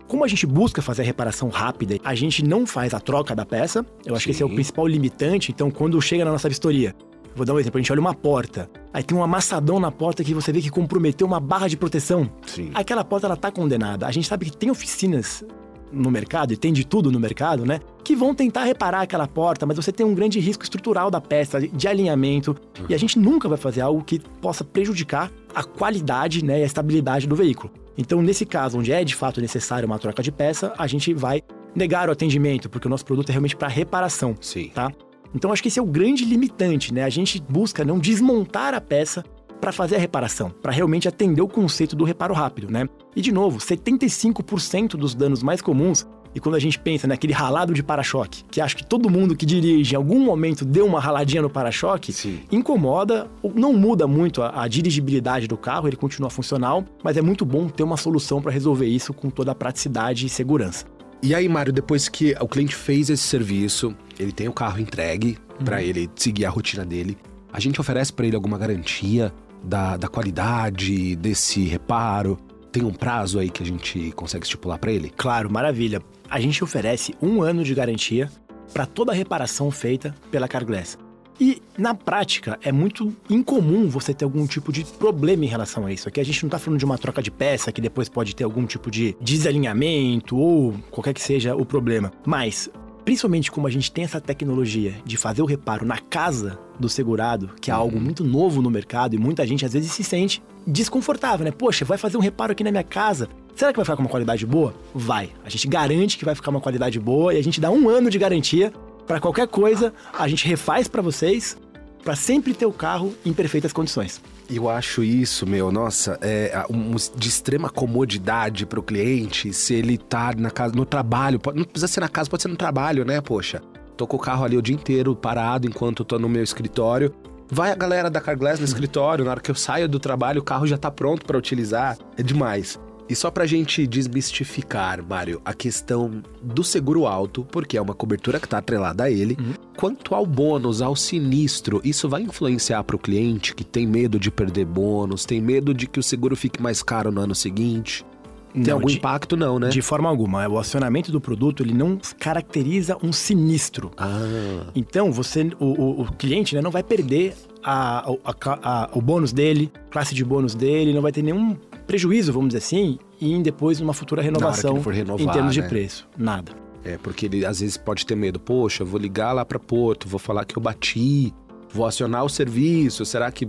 como 0.08 0.24
a 0.24 0.27
gente 0.27 0.46
busca 0.46 0.82
fazer 0.82 1.01
a 1.01 1.06
reparação 1.06 1.50
rápida, 1.50 1.98
a 2.03 2.13
gente 2.13 2.44
não 2.44 2.68
faz 2.68 2.94
a 2.94 3.00
troca 3.00 3.36
da 3.36 3.46
peça. 3.46 3.84
Eu 4.06 4.15
acho 4.15 4.25
que 4.25 4.32
esse 4.32 4.44
é 4.44 4.46
o 4.46 4.50
Sim. 4.50 4.56
principal 4.56 4.86
limitante. 4.86 5.51
Então, 5.51 5.72
quando 5.72 6.00
chega 6.00 6.24
na 6.24 6.32
nossa 6.32 6.48
vistoria, 6.48 6.94
vou 7.36 7.46
dar 7.46 7.53
um 7.53 7.60
exemplo, 7.60 7.80
a 7.80 7.82
gente 7.82 7.92
olha 7.92 8.01
uma 8.01 8.13
porta, 8.13 8.70
aí 8.94 9.01
tem 9.01 9.18
um 9.18 9.24
amassadão 9.24 9.80
na 9.80 9.92
porta 9.92 10.24
que 10.24 10.34
você 10.34 10.51
vê 10.51 10.62
que 10.62 10.70
comprometeu 10.70 11.25
uma 11.25 11.39
barra 11.39 11.68
de 11.68 11.75
proteção. 11.75 12.30
Sim. 12.46 12.70
Aquela 12.75 13.03
porta 13.03 13.25
ela 13.25 13.36
tá 13.36 13.51
condenada. 13.51 14.06
A 14.06 14.12
gente 14.12 14.27
sabe 14.27 14.46
que 14.46 14.56
tem 14.56 14.70
oficinas 14.70 15.44
no 15.93 16.09
mercado, 16.09 16.51
e 16.53 16.57
tem 16.57 16.73
de 16.73 16.85
tudo 16.85 17.12
no 17.12 17.19
mercado, 17.19 17.65
né? 17.65 17.79
Que 18.03 18.15
vão 18.15 18.33
tentar 18.33 18.63
reparar 18.63 19.01
aquela 19.01 19.27
porta, 19.27 19.65
mas 19.65 19.77
você 19.77 19.91
tem 19.91 20.05
um 20.05 20.13
grande 20.13 20.39
risco 20.39 20.63
estrutural 20.63 21.12
da 21.12 21.21
peça, 21.21 21.62
de 21.62 21.88
alinhamento. 21.88 22.55
E 22.89 22.93
a 22.93 22.97
gente 22.97 23.19
nunca 23.19 23.47
vai 23.47 23.57
fazer 23.57 23.81
algo 23.81 24.03
que 24.03 24.19
possa 24.41 24.63
prejudicar 24.63 25.31
a 25.53 25.63
qualidade 25.63 26.43
né, 26.43 26.59
e 26.59 26.63
a 26.63 26.65
estabilidade 26.65 27.27
do 27.27 27.35
veículo. 27.35 27.71
Então, 27.97 28.21
nesse 28.21 28.45
caso, 28.45 28.79
onde 28.79 28.91
é 28.91 29.03
de 29.03 29.15
fato 29.15 29.39
necessário 29.39 29.85
uma 29.85 30.00
troca 30.00 30.23
de 30.23 30.31
peça, 30.31 30.73
a 30.77 30.88
gente 30.88 31.13
vai 31.13 31.41
negar 31.75 32.09
o 32.09 32.12
atendimento, 32.12 32.69
porque 32.69 32.88
o 32.88 32.89
nosso 32.89 33.05
produto 33.05 33.29
é 33.29 33.31
realmente 33.31 33.55
para 33.55 33.67
reparação 33.67 34.35
Sim. 34.41 34.69
tá? 34.73 34.91
Então 35.35 35.51
acho 35.51 35.62
que 35.62 35.67
esse 35.67 35.79
é 35.79 35.81
o 35.81 35.85
grande 35.85 36.23
limitante, 36.25 36.93
né? 36.93 37.03
A 37.03 37.09
gente 37.09 37.41
busca 37.50 37.83
não 37.83 37.97
desmontar 37.97 38.73
a 38.73 38.81
peça 38.81 39.23
para 39.63 39.72
fazer 39.72 39.96
a 39.96 40.00
reparação, 40.00 40.50
para 40.50 40.74
realmente 40.74 41.08
atender 41.08 41.41
o 41.41 41.48
conceito 41.48 41.96
do 41.96 42.03
reparo 42.03 42.34
rápido, 42.34 42.70
né? 42.70 42.86
E 43.15 43.22
de 43.22 43.32
novo, 43.32 43.60
75% 43.60 44.98
dos 44.98 45.15
danos 45.15 45.41
mais 45.41 45.62
comuns 45.62 46.05
e 46.36 46.39
quando 46.41 46.55
a 46.55 46.60
gente 46.60 46.77
pensa 46.77 47.08
naquele 47.08 47.32
ralado 47.32 47.74
de 47.74 47.82
para-choque, 47.82 48.43
que 48.51 48.60
acho 48.60 48.75
que 48.75 48.86
todo 48.86 49.10
mundo 49.10 49.38
que 49.38 49.46
dirige 49.46 49.93
em 49.93 49.96
algum 49.96 50.20
momento 50.20 50.65
deu 50.65 50.86
uma 50.86 51.00
raladinha 51.00 51.41
no 51.41 51.50
para-choque, 51.50 52.12
incomoda, 52.51 53.32
não 53.55 53.72
muda 53.72 54.05
muito 54.05 54.41
a, 54.41 54.63
a 54.63 54.67
dirigibilidade 54.67 55.48
do 55.48 55.55
carro, 55.55 55.88
ele 55.88 55.96
continua 55.96 56.29
funcional, 56.29 56.84
mas 57.01 57.15
é 57.15 57.22
muito 57.22 57.46
bom 57.46 57.70
ter 57.70 57.84
uma 57.84 57.96
solução 57.96 58.41
para 58.41 58.51
resolver 58.51 58.88
isso 58.88 59.13
com 59.13 59.29
toda 59.29 59.53
a 59.53 59.55
praticidade 59.55 60.25
e 60.25 60.29
segurança. 60.29 60.86
E 61.22 61.34
aí, 61.34 61.48
Mário, 61.48 61.72
depois 61.72 62.10
que 62.10 62.36
o 62.41 62.50
cliente 62.50 62.75
fez 62.75 63.10
esse 63.10 63.24
serviço, 63.24 63.96
ele 64.20 64.34
tem 64.34 64.50
o 64.50 64.53
carro 64.53 64.82
entregue 64.82 65.38
pra 65.63 65.82
ele 65.82 66.10
seguir 66.17 66.46
a 66.46 66.50
rotina 66.50 66.84
dele, 66.84 67.17
a 67.53 67.60
gente 67.60 67.79
oferece 67.79 68.12
pra 68.12 68.25
ele 68.25 68.36
alguma 68.36 68.58
garantia 68.58 69.32
da, 69.63 69.98
da 69.98 70.08
qualidade 70.08 71.15
desse 71.15 71.63
reparo? 71.63 72.38
Tem 72.72 72.84
um 72.84 72.93
prazo 72.93 73.39
aí 73.39 73.50
que 73.50 73.62
a 73.62 73.65
gente 73.65 74.12
consegue 74.15 74.46
estipular 74.46 74.77
pra 74.77 74.91
ele? 74.91 75.12
Claro, 75.15 75.51
maravilha. 75.51 76.01
A 76.29 76.39
gente 76.39 76.63
oferece 76.63 77.13
um 77.22 77.41
ano 77.41 77.63
de 77.63 77.74
garantia 77.75 78.29
para 78.74 78.86
toda 78.86 79.12
a 79.12 79.15
reparação 79.15 79.70
feita 79.70 80.15
pela 80.32 80.48
Carglass. 80.48 80.98
E 81.39 81.62
na 81.77 81.96
prática 81.96 82.60
é 82.62 82.72
muito 82.72 83.15
incomum 83.29 83.88
você 83.88 84.13
ter 84.13 84.24
algum 84.24 84.46
tipo 84.46 84.72
de 84.72 84.84
problema 84.84 85.46
em 85.46 85.48
relação 85.48 85.86
a 85.86 85.91
isso. 85.91 86.08
Aqui 86.08 86.20
a 86.20 86.24
gente 86.24 86.43
não 86.43 86.48
está 86.48 86.60
falando 86.60 86.79
de 86.79 86.86
uma 86.86 86.98
troca 86.98 87.22
de 87.22 87.32
peça 87.32 87.72
que 87.72 87.82
depois 87.82 88.08
pode 88.08 88.36
ter 88.36 88.43
algum 88.43 88.65
tipo 88.65 88.91
de 88.91 89.15
desalinhamento 89.20 90.38
ou 90.38 90.74
qualquer 90.91 91.13
que 91.13 91.22
seja 91.22 91.55
o 91.55 91.65
problema. 91.65 92.12
Mas 92.25 92.70
Principalmente 93.03 93.51
como 93.51 93.67
a 93.67 93.70
gente 93.70 93.91
tem 93.91 94.05
essa 94.05 94.22
tecnologia 94.22 94.96
de 95.03 95.17
fazer 95.17 95.41
o 95.41 95.46
reparo 95.46 95.86
na 95.86 95.98
casa 95.98 96.58
do 96.80 96.89
segurado, 96.89 97.51
que 97.62 97.70
é 97.72 97.74
algo 97.74 98.00
muito 98.00 98.24
novo 98.24 98.62
no 98.62 98.70
mercado 98.70 99.15
e 99.15 99.18
muita 99.18 99.46
gente 99.46 99.65
às 99.65 99.74
vezes 99.74 99.92
se 99.92 100.03
sente 100.03 100.42
desconfortável, 100.65 101.46
né? 101.46 101.51
Poxa, 101.51 101.86
vai 101.86 101.98
fazer 101.98 102.18
um 102.18 102.22
reparo 102.22 102.51
aqui 102.51 102.63
na 102.63 102.72
minha 102.72 102.84
casa. 102.84 103.27
Será 103.56 103.72
que 103.72 103.77
vai 103.77 103.86
ficar 103.86 103.96
com 103.96 104.03
uma 104.03 104.10
qualidade 104.10 104.46
boa? 104.46 104.74
Vai. 104.94 105.30
A 105.46 105.50
gente 105.50 105.68
garante 105.68 106.18
que 106.18 106.25
vai 106.25 106.34
ficar 106.36 106.50
uma 106.50 106.60
qualidade 106.62 107.00
boa 107.00 107.34
e 107.34 107.38
a 107.38 107.44
gente 107.44 107.62
dá 107.62 107.70
um 107.70 107.88
ano 107.89 108.10
de 108.10 108.18
garantia 108.18 108.74
para 109.06 109.20
qualquer 109.20 109.48
coisa, 109.48 109.94
a 110.18 110.27
gente 110.27 110.48
refaz 110.48 110.88
para 110.88 111.01
vocês 111.01 111.58
para 112.03 112.15
sempre 112.15 112.53
ter 112.53 112.65
o 112.65 112.72
carro 112.72 113.13
em 113.25 113.32
perfeitas 113.32 113.72
condições. 113.72 114.22
Eu 114.50 114.70
acho 114.70 115.03
isso, 115.03 115.46
meu, 115.48 115.72
nossa, 115.72 116.18
é 116.22 116.65
um, 116.70 116.96
de 117.15 117.30
extrema 117.30 117.70
comodidade 117.70 118.65
pro 118.65 118.84
cliente 118.84 119.53
se 119.53 119.74
ele 119.74 119.98
tá 119.98 120.34
na 120.38 120.51
casa, 120.51 120.74
no 120.75 120.86
trabalho. 120.86 121.39
Pode- 121.39 121.58
Não 121.58 121.63
precisa 121.65 121.88
ser 121.88 122.01
na 122.01 122.10
casa, 122.10 122.30
pode 122.30 122.42
ser 122.44 122.50
no 122.50 122.58
trabalho, 122.58 123.06
né, 123.06 123.22
poxa? 123.22 123.62
Tô 123.95 124.07
com 124.07 124.17
o 124.17 124.19
carro 124.19 124.43
ali 124.43 124.57
o 124.57 124.62
dia 124.62 124.75
inteiro 124.75 125.15
parado 125.15 125.67
enquanto 125.67 126.03
tô 126.03 126.17
no 126.17 126.29
meu 126.29 126.43
escritório. 126.43 127.13
Vai 127.50 127.71
a 127.71 127.75
galera 127.75 128.09
da 128.09 128.19
Carglass 128.19 128.59
no 128.59 128.65
escritório, 128.65 129.25
na 129.25 129.31
hora 129.31 129.41
que 129.41 129.51
eu 129.51 129.55
saio 129.55 129.88
do 129.88 130.00
trabalho, 130.00 130.41
o 130.41 130.43
carro 130.43 130.65
já 130.65 130.77
tá 130.77 130.89
pronto 130.89 131.25
pra 131.25 131.38
utilizar. 131.38 131.97
É 132.17 132.23
demais. 132.23 132.79
E 133.07 133.15
só 133.15 133.29
pra 133.29 133.45
gente 133.45 133.85
desmistificar, 133.85 135.03
Mário, 135.03 135.41
a 135.43 135.53
questão 135.53 136.23
do 136.41 136.63
seguro 136.63 137.05
alto, 137.05 137.45
porque 137.51 137.77
é 137.77 137.81
uma 137.81 137.93
cobertura 137.93 138.39
que 138.39 138.47
tá 138.47 138.59
atrelada 138.59 139.03
a 139.03 139.12
ele, 139.12 139.38
uhum. 139.39 139.53
quanto 139.75 140.15
ao 140.15 140.25
bônus, 140.25 140.81
ao 140.81 140.95
sinistro, 140.95 141.81
isso 141.83 142.07
vai 142.07 142.21
influenciar 142.21 142.83
para 142.83 142.95
o 142.95 143.00
cliente 143.00 143.53
que 143.53 143.63
tem 143.63 143.85
medo 143.85 144.17
de 144.17 144.31
perder 144.31 144.65
bônus, 144.65 145.25
tem 145.25 145.41
medo 145.41 145.73
de 145.73 145.85
que 145.85 146.00
o 146.00 146.03
seguro 146.03 146.35
fique 146.35 146.62
mais 146.62 146.81
caro 146.81 147.12
no 147.12 147.19
ano 147.19 147.35
seguinte? 147.35 148.05
Tem 148.53 148.63
não, 148.63 148.74
algum 148.74 148.88
de, 148.88 148.98
impacto, 148.98 149.36
não, 149.36 149.57
né? 149.57 149.69
De 149.69 149.81
forma 149.81 150.07
alguma. 150.07 150.48
O 150.48 150.60
acionamento 150.60 151.12
do 151.12 151.19
produto, 151.19 151.63
ele 151.63 151.74
não 151.74 152.00
caracteriza 152.19 152.95
um 153.01 153.12
sinistro. 153.12 153.91
Ah. 153.98 154.67
Então, 154.75 155.12
você, 155.12 155.50
o, 155.60 155.65
o, 155.65 156.01
o 156.01 156.13
cliente 156.13 156.53
né, 156.53 156.62
não 156.62 156.69
vai 156.69 156.83
perder 156.83 157.33
a, 157.63 158.12
a, 158.24 158.36
a, 158.43 158.89
o 158.93 159.01
bônus 159.01 159.33
dele, 159.33 159.72
classe 159.89 160.13
de 160.13 160.24
bônus 160.24 160.53
dele, 160.53 160.93
não 160.93 161.01
vai 161.01 161.12
ter 161.12 161.24
nenhum 161.24 161.57
prejuízo, 161.88 162.31
vamos 162.31 162.50
dizer 162.50 162.60
assim, 162.60 163.00
em 163.19 163.41
depois 163.41 163.79
numa 163.79 163.93
futura 163.93 164.22
renovação 164.22 164.79
renovar, 164.81 165.22
em 165.22 165.29
termos 165.31 165.55
né? 165.55 165.63
de 165.63 165.67
preço. 165.67 166.07
Nada. 166.17 166.51
É, 166.83 166.98
porque 166.98 167.25
ele 167.25 167.45
às 167.45 167.60
vezes 167.62 167.77
pode 167.77 168.05
ter 168.05 168.15
medo. 168.15 168.39
Poxa, 168.39 168.83
vou 168.83 169.00
ligar 169.00 169.31
lá 169.31 169.45
para 169.45 169.57
Porto, 169.57 170.07
vou 170.07 170.19
falar 170.19 170.45
que 170.45 170.57
eu 170.57 170.62
bati, 170.62 171.33
vou 171.74 171.86
acionar 171.86 172.24
o 172.24 172.29
serviço, 172.29 173.05
será 173.05 173.31
que 173.31 173.48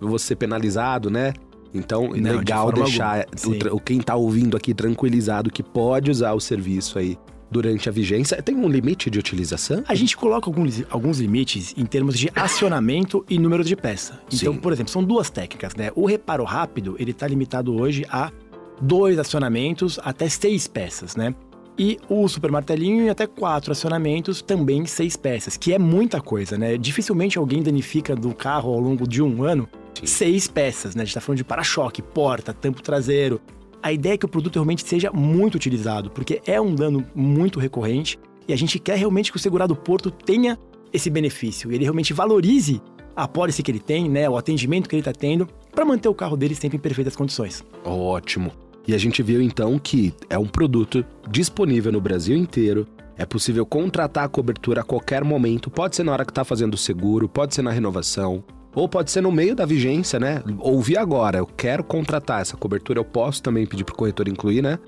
vou 0.00 0.18
ser 0.18 0.36
penalizado, 0.36 1.10
né? 1.10 1.34
Então, 1.76 2.08
Não, 2.08 2.38
legal 2.38 2.72
de 2.72 2.82
deixar 2.82 3.26
o, 3.70 3.80
quem 3.80 4.00
tá 4.00 4.16
ouvindo 4.16 4.56
aqui 4.56 4.74
tranquilizado 4.74 5.50
que 5.50 5.62
pode 5.62 6.10
usar 6.10 6.32
o 6.32 6.40
serviço 6.40 6.98
aí 6.98 7.18
durante 7.50 7.88
a 7.88 7.92
vigência. 7.92 8.40
Tem 8.42 8.56
um 8.56 8.68
limite 8.68 9.08
de 9.10 9.18
utilização? 9.18 9.84
A 9.86 9.94
gente 9.94 10.16
coloca 10.16 10.48
alguns, 10.48 10.82
alguns 10.90 11.18
limites 11.18 11.74
em 11.76 11.86
termos 11.86 12.18
de 12.18 12.30
acionamento 12.34 13.24
e 13.28 13.38
número 13.38 13.64
de 13.64 13.76
peça. 13.76 14.20
Então, 14.32 14.54
Sim. 14.54 14.60
por 14.60 14.72
exemplo, 14.72 14.92
são 14.92 15.02
duas 15.02 15.30
técnicas, 15.30 15.74
né? 15.74 15.90
O 15.94 16.06
reparo 16.06 16.44
rápido, 16.44 16.96
ele 16.98 17.12
está 17.12 17.26
limitado 17.26 17.74
hoje 17.74 18.04
a 18.10 18.32
dois 18.80 19.18
acionamentos 19.18 19.98
até 20.02 20.28
seis 20.28 20.66
peças, 20.66 21.16
né? 21.16 21.34
E 21.78 21.98
o 22.08 22.26
super 22.26 22.50
martelinho 22.50 23.10
até 23.10 23.26
quatro 23.26 23.70
acionamentos, 23.70 24.40
também 24.40 24.86
seis 24.86 25.14
peças, 25.14 25.58
que 25.58 25.74
é 25.74 25.78
muita 25.78 26.20
coisa, 26.22 26.56
né? 26.56 26.78
Dificilmente 26.78 27.36
alguém 27.36 27.62
danifica 27.62 28.16
do 28.16 28.34
carro 28.34 28.72
ao 28.72 28.80
longo 28.80 29.06
de 29.06 29.22
um 29.22 29.42
ano 29.42 29.68
Sim. 30.00 30.06
seis 30.06 30.48
peças, 30.48 30.94
né? 30.94 31.02
A 31.02 31.04
gente 31.04 31.14
tá 31.14 31.20
falando 31.20 31.38
de 31.38 31.44
para-choque, 31.44 32.02
porta, 32.02 32.52
tampo 32.52 32.82
traseiro. 32.82 33.40
A 33.82 33.92
ideia 33.92 34.14
é 34.14 34.16
que 34.16 34.26
o 34.26 34.28
produto 34.28 34.54
realmente 34.54 34.86
seja 34.86 35.10
muito 35.12 35.54
utilizado, 35.54 36.10
porque 36.10 36.40
é 36.46 36.60
um 36.60 36.74
dano 36.74 37.04
muito 37.14 37.60
recorrente 37.60 38.18
e 38.48 38.52
a 38.52 38.56
gente 38.56 38.78
quer 38.78 38.96
realmente 38.96 39.30
que 39.30 39.36
o 39.36 39.40
segurado 39.40 39.74
Porto 39.76 40.10
tenha 40.10 40.58
esse 40.92 41.10
benefício, 41.10 41.72
ele 41.72 41.84
realmente 41.84 42.12
valorize 42.12 42.80
a 43.14 43.26
pólice 43.26 43.62
que 43.62 43.70
ele 43.70 43.80
tem, 43.80 44.08
né, 44.10 44.28
o 44.28 44.36
atendimento 44.36 44.88
que 44.88 44.94
ele 44.94 45.00
está 45.00 45.12
tendo, 45.12 45.48
para 45.72 45.84
manter 45.84 46.08
o 46.08 46.14
carro 46.14 46.36
dele 46.36 46.54
sempre 46.54 46.76
em 46.76 46.80
perfeitas 46.80 47.16
condições. 47.16 47.64
Ótimo. 47.84 48.52
E 48.86 48.94
a 48.94 48.98
gente 48.98 49.22
viu 49.22 49.40
então 49.42 49.78
que 49.78 50.14
é 50.28 50.38
um 50.38 50.46
produto 50.46 51.04
disponível 51.28 51.90
no 51.90 52.00
Brasil 52.00 52.36
inteiro. 52.36 52.86
É 53.16 53.24
possível 53.24 53.64
contratar 53.64 54.24
a 54.24 54.28
cobertura 54.28 54.82
a 54.82 54.84
qualquer 54.84 55.24
momento. 55.24 55.70
Pode 55.70 55.96
ser 55.96 56.04
na 56.04 56.12
hora 56.12 56.24
que 56.24 56.30
está 56.30 56.44
fazendo 56.44 56.74
o 56.74 56.78
seguro, 56.78 57.28
pode 57.28 57.54
ser 57.54 57.62
na 57.62 57.70
renovação, 57.70 58.44
ou 58.76 58.86
pode 58.86 59.10
ser 59.10 59.22
no 59.22 59.32
meio 59.32 59.56
da 59.56 59.64
vigência, 59.64 60.20
né? 60.20 60.42
Ouvir 60.58 60.98
agora, 60.98 61.38
eu 61.38 61.46
quero 61.46 61.82
contratar 61.82 62.42
essa 62.42 62.58
cobertura, 62.58 63.00
eu 63.00 63.04
posso 63.04 63.42
também 63.42 63.66
pedir 63.66 63.84
para 63.84 63.94
o 63.94 63.96
corretor 63.96 64.28
incluir, 64.28 64.62
né? 64.62 64.78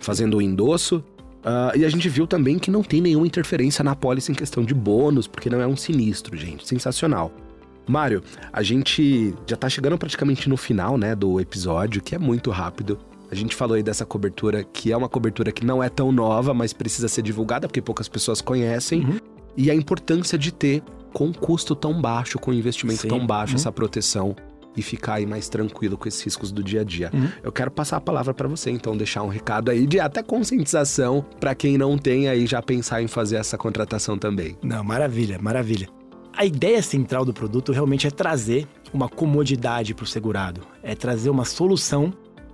Fazendo 0.00 0.38
o 0.38 0.42
endosso. 0.42 0.96
Uh, 0.96 1.78
e 1.78 1.84
a 1.84 1.88
gente 1.88 2.08
viu 2.08 2.26
também 2.26 2.58
que 2.58 2.72
não 2.72 2.82
tem 2.82 3.00
nenhuma 3.00 3.24
interferência 3.24 3.84
na 3.84 3.94
pólice 3.94 4.32
em 4.32 4.34
questão 4.34 4.64
de 4.64 4.74
bônus, 4.74 5.28
porque 5.28 5.48
não 5.48 5.60
é 5.60 5.66
um 5.66 5.76
sinistro, 5.76 6.36
gente. 6.36 6.66
Sensacional. 6.66 7.30
Mário, 7.86 8.20
a 8.52 8.64
gente 8.64 9.32
já 9.46 9.54
está 9.54 9.68
chegando 9.68 9.96
praticamente 9.96 10.48
no 10.48 10.56
final, 10.56 10.98
né, 10.98 11.14
do 11.14 11.40
episódio, 11.40 12.02
que 12.02 12.16
é 12.16 12.18
muito 12.18 12.50
rápido. 12.50 12.98
A 13.30 13.34
gente 13.36 13.54
falou 13.54 13.76
aí 13.76 13.82
dessa 13.82 14.04
cobertura, 14.04 14.64
que 14.64 14.90
é 14.90 14.96
uma 14.96 15.08
cobertura 15.08 15.52
que 15.52 15.64
não 15.64 15.80
é 15.80 15.88
tão 15.88 16.10
nova, 16.10 16.52
mas 16.52 16.72
precisa 16.72 17.06
ser 17.06 17.22
divulgada, 17.22 17.68
porque 17.68 17.80
poucas 17.80 18.08
pessoas 18.08 18.40
conhecem. 18.40 19.02
Uhum. 19.02 19.18
E 19.56 19.70
a 19.70 19.74
importância 19.74 20.36
de 20.36 20.52
ter 20.52 20.82
com 21.16 21.32
custo 21.32 21.74
tão 21.74 21.98
baixo, 21.98 22.38
com 22.38 22.52
investimento 22.52 23.00
Sim. 23.00 23.08
tão 23.08 23.26
baixo, 23.26 23.54
uhum. 23.54 23.56
essa 23.56 23.72
proteção 23.72 24.36
e 24.76 24.82
ficar 24.82 25.14
aí 25.14 25.24
mais 25.24 25.48
tranquilo 25.48 25.96
com 25.96 26.06
esses 26.06 26.22
riscos 26.22 26.52
do 26.52 26.62
dia 26.62 26.82
a 26.82 26.84
dia. 26.84 27.10
Uhum. 27.10 27.30
Eu 27.42 27.50
quero 27.50 27.70
passar 27.70 27.96
a 27.96 28.00
palavra 28.02 28.34
para 28.34 28.46
você, 28.46 28.70
então, 28.70 28.94
deixar 28.94 29.22
um 29.22 29.28
recado 29.28 29.70
aí 29.70 29.86
de 29.86 29.98
até 29.98 30.22
conscientização 30.22 31.24
para 31.40 31.54
quem 31.54 31.78
não 31.78 31.96
tem 31.96 32.28
aí 32.28 32.46
já 32.46 32.60
pensar 32.60 33.00
em 33.00 33.06
fazer 33.06 33.36
essa 33.36 33.56
contratação 33.56 34.18
também. 34.18 34.58
Não, 34.62 34.84
maravilha, 34.84 35.38
maravilha. 35.40 35.88
A 36.36 36.44
ideia 36.44 36.82
central 36.82 37.24
do 37.24 37.32
produto 37.32 37.72
realmente 37.72 38.06
é 38.06 38.10
trazer 38.10 38.68
uma 38.92 39.08
comodidade 39.08 39.94
para 39.94 40.04
o 40.04 40.06
segurado, 40.06 40.60
é 40.82 40.94
trazer 40.94 41.30
uma 41.30 41.46
solução 41.46 42.12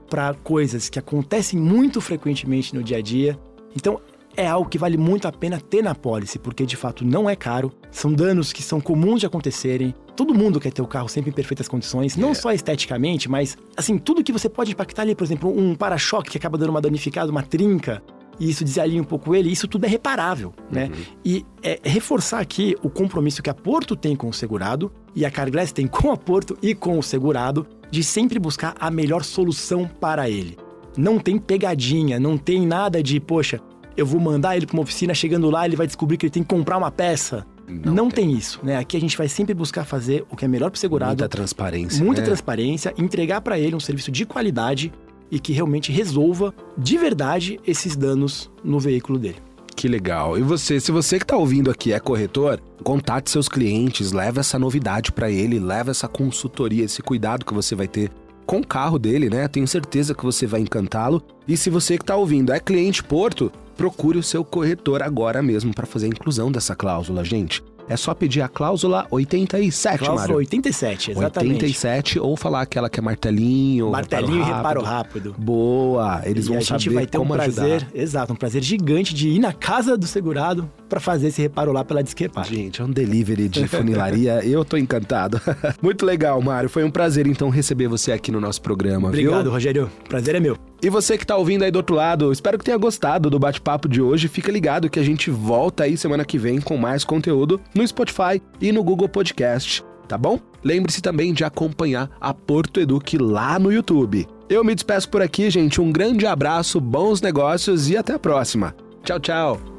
para 0.09 0.35
coisas 0.35 0.88
que 0.88 1.01
acontecem 1.01 1.59
muito 1.59 2.01
frequentemente 2.01 2.77
no 2.77 2.85
dia 2.85 2.98
a 2.98 3.03
dia. 3.03 3.37
Então, 3.75 4.01
é 4.37 4.47
algo 4.47 4.68
que 4.68 4.79
vale 4.79 4.97
muito 4.97 5.29
a 5.29 5.33
pena 5.33 5.61
ter 5.61 5.83
na 5.83 5.95
pólice, 5.95 6.38
porque 6.38 6.64
de 6.64 6.77
fato 6.77 7.05
não 7.05 7.29
é 7.29 7.37
caro, 7.37 7.73
são 7.90 8.12
danos 8.12 8.53
que 8.53 8.62
são 8.62 8.81
comuns 8.81 9.21
de 9.21 9.27
acontecerem. 9.27 9.95
Todo 10.16 10.35
mundo 10.35 10.61
quer 10.61 10.73
ter 10.73 10.83
o 10.83 10.87
carro 10.87 11.09
sempre 11.09 11.31
em 11.31 11.35
perfeitas 11.35 11.68
condições, 11.68 12.16
não 12.16 12.31
é. 12.31 12.35
só 12.35 12.53
esteticamente, 12.53 13.29
mas 13.29 13.57
assim, 13.77 13.99
tudo 13.99 14.23
que 14.23 14.33
você 14.33 14.49
pode 14.49 14.73
impactar 14.73 15.03
ali, 15.03 15.14
por 15.14 15.25
exemplo, 15.25 15.51
um 15.51 15.75
para-choque 15.75 16.31
que 16.31 16.38
acaba 16.38 16.59
dando 16.59 16.71
uma 16.71 16.81
danificada, 16.81 17.31
uma 17.31 17.42
trinca, 17.42 18.03
e 18.38 18.49
isso 18.51 18.64
desalinha 18.64 19.01
um 19.01 19.05
pouco 19.05 19.35
ele, 19.35 19.51
isso 19.51 19.68
tudo 19.68 19.85
é 19.85 19.88
reparável, 19.88 20.53
né? 20.71 20.87
Uhum. 20.87 21.03
E 21.25 21.47
é 21.62 21.79
reforçar 21.85 22.40
aqui 22.40 22.75
o 22.83 22.88
compromisso 22.88 23.42
que 23.42 23.51
a 23.51 23.55
Porto 23.55 23.95
tem 23.95 24.16
com 24.16 24.29
o 24.29 24.33
segurado 24.33 24.90
e 25.14 25.25
a 25.25 25.31
Carglass 25.31 25.73
tem 25.73 25.87
com 25.87 26.11
a 26.11 26.16
Porto 26.16 26.57
e 26.62 26.75
com 26.75 26.99
o 26.99 27.03
segurado 27.03 27.66
de 27.90 28.03
sempre 28.03 28.38
buscar 28.38 28.75
a 28.81 28.90
melhor 28.90 29.23
solução 29.23 29.87
para 29.87 30.29
ele. 30.29 30.57
Não 30.97 31.18
tem 31.18 31.38
pegadinha, 31.38 32.18
não 32.18 32.37
tem 32.37 32.66
nada 32.66 33.03
de, 33.03 33.21
poxa, 33.21 33.61
eu 33.96 34.07
vou 34.07 34.20
mandar 34.20 34.57
ele 34.57 34.66
para 34.66 34.74
uma 34.74 34.83
oficina, 34.83 35.14
chegando 35.14 35.50
lá 35.50 35.66
ele 35.66 35.76
vai 35.76 35.87
descobrir 35.87 36.16
que 36.16 36.26
ele 36.26 36.31
tem 36.31 36.42
que 36.42 36.48
comprar 36.48 36.76
uma 36.76 36.90
peça. 36.90 37.46
Não, 37.68 37.94
não 37.94 38.11
tem. 38.11 38.28
tem. 38.28 38.37
isso, 38.37 38.61
né? 38.62 38.76
Aqui 38.76 38.96
a 38.96 39.00
gente 39.00 39.16
vai 39.16 39.28
sempre 39.28 39.55
buscar 39.55 39.85
fazer 39.85 40.24
o 40.31 40.37
que 40.37 40.44
é 40.44 40.48
melhor 40.48 40.70
para 40.70 40.76
o 40.76 40.81
segurado. 40.81 41.12
Muita 41.12 41.28
transparência. 41.28 42.05
Muita 42.05 42.20
né? 42.20 42.26
transparência, 42.26 42.94
entregar 42.98 43.40
para 43.40 43.59
ele 43.59 43.74
um 43.74 43.81
serviço 43.81 44.11
de 44.11 44.26
qualidade 44.26 44.92
e 45.31 45.38
que 45.38 45.52
realmente 45.52 45.90
resolva 45.90 46.55
de 46.76 46.98
verdade 46.98 47.59
esses 47.66 47.96
danos 47.96 48.50
no 48.62 48.78
veículo 48.78 49.18
dele. 49.18 49.38
Que 49.74 49.88
legal. 49.88 50.38
E 50.38 50.42
você, 50.42 50.78
se 50.78 50.92
você 50.92 51.18
que 51.18 51.24
está 51.24 51.37
ouvindo 51.37 51.70
aqui 51.70 51.92
é 51.92 51.98
corretor, 51.98 52.61
contate 52.85 53.31
seus 53.31 53.48
clientes, 53.48 54.12
leve 54.12 54.38
essa 54.38 54.59
novidade 54.59 55.11
para 55.11 55.31
ele, 55.31 55.59
leve 55.59 55.90
essa 55.90 56.07
consultoria, 56.07 56.85
esse 56.85 57.02
cuidado 57.02 57.44
que 57.44 57.55
você 57.55 57.74
vai 57.74 57.88
ter 57.88 58.11
com 58.44 58.59
o 58.59 58.66
carro 58.66 58.98
dele, 58.98 59.31
né? 59.31 59.48
Tenho 59.48 59.66
certeza 59.66 60.14
que 60.14 60.24
você 60.24 60.46
vai 60.46 60.61
encantá-lo. 60.61 61.22
E 61.48 61.57
se 61.57 61.70
você 61.70 61.96
que 61.96 62.02
está 62.02 62.14
ouvindo 62.16 62.52
é 62.52 62.61
cliente 62.61 63.02
Porto, 63.02 63.50
procure 63.77 64.19
o 64.19 64.23
seu 64.23 64.45
corretor 64.45 65.03
agora 65.03 65.43
mesmo 65.43 65.75
para 65.75 65.87
fazer 65.87 66.07
a 66.07 66.09
inclusão 66.11 66.51
dessa 66.51 66.75
cláusula, 66.75 67.25
gente. 67.25 67.63
É 67.89 67.97
só 67.97 68.15
pedir 68.15 68.41
a 68.41 68.49
cláusula 68.49 69.07
87, 69.11 69.99
cláusula 69.99 70.21
Mário. 70.21 70.37
87, 70.37 71.11
exatamente. 71.11 71.53
87 71.55 72.21
ou 72.21 72.37
falar 72.37 72.63
aquela 72.63 72.89
que 72.89 73.01
é 73.01 73.03
martelinho, 73.03 73.91
martelinho 73.91 74.41
e 74.41 74.45
reparo 74.45 74.83
rápido. 74.83 75.35
Boa, 75.37 76.23
eles 76.25 76.47
e 76.47 76.49
vão 76.49 76.59
a 76.59 76.61
gente 76.61 76.89
vai 76.91 77.07
ter 77.07 77.19
um 77.19 77.27
prazer, 77.27 77.75
ajudar. 77.75 77.91
exato, 77.95 78.33
um 78.33 78.37
prazer 78.37 78.63
gigante 78.63 79.15
de 79.15 79.29
ir 79.29 79.39
na 79.39 79.53
casa 79.53 79.97
do 79.97 80.07
segurado 80.07 80.71
para 80.89 81.01
fazer 81.01 81.29
esse 81.29 81.43
reparo 81.43 81.73
lá 81.73 81.85
pela 81.85 82.03
Disquepar. 82.03 82.45
Gente, 82.45 82.81
é 82.81 82.85
um 82.85 82.91
delivery 82.91 83.49
de 83.49 83.67
funilaria, 83.69 84.45
eu 84.45 84.65
tô 84.65 84.77
encantado. 84.77 85.41
Muito 85.83 86.07
legal, 86.07 86.41
Mário. 86.41 86.69
Foi 86.69 86.85
um 86.85 86.91
prazer 86.91 87.27
então 87.27 87.51
receber 87.51 87.89
você 87.89 88.13
aqui 88.13 88.31
no 88.31 88.41
nosso 88.41 88.63
programa, 88.63 89.09
Obrigado, 89.09 89.43
viu? 89.43 89.53
Rogério. 89.53 89.91
Prazer 90.09 90.35
é 90.37 90.41
meu. 90.41 90.72
E 90.83 90.90
você 90.90 91.16
que 91.16 91.25
tá 91.25 91.37
ouvindo 91.37 91.62
aí 91.62 91.71
do 91.71 91.77
outro 91.77 91.95
lado, 91.95 92.33
espero 92.33 92.59
que 92.59 92.64
tenha 92.64 92.77
gostado 92.77 93.31
do 93.31 93.38
bate-papo 93.38 93.88
de 93.88 94.03
hoje. 94.03 94.27
Fica 94.27 94.51
ligado 94.51 94.90
que 94.90 94.99
a 94.99 95.05
gente 95.05 95.31
volta 95.31 95.85
aí 95.85 95.97
semana 95.97 96.25
que 96.25 96.37
vem 96.37 96.61
com 96.61 96.77
mais 96.77 97.05
conteúdo 97.05 97.61
no 97.73 97.87
Spotify 97.87 98.42
e 98.61 98.73
no 98.73 98.83
Google 98.83 99.09
Podcast, 99.09 99.85
tá 100.09 100.18
bom? 100.18 100.40
Lembre-se 100.64 101.01
também 101.01 101.33
de 101.33 101.45
acompanhar 101.45 102.11
a 102.21 102.35
Porto 102.35 102.81
Eduque 102.81 103.16
lá 103.16 103.61
no 103.61 103.73
YouTube. 103.73 104.27
Eu 104.49 104.64
me 104.64 104.75
despeço 104.75 105.09
por 105.09 105.23
aqui, 105.23 105.49
gente. 105.51 105.81
Um 105.81 105.92
grande 105.92 106.27
abraço, 106.27 106.81
bons 106.81 107.23
negócios 107.23 107.88
e 107.88 107.97
até 107.97 108.14
a 108.14 108.18
próxima. 108.18 108.75
Tchau, 109.05 109.21
tchau. 109.21 109.72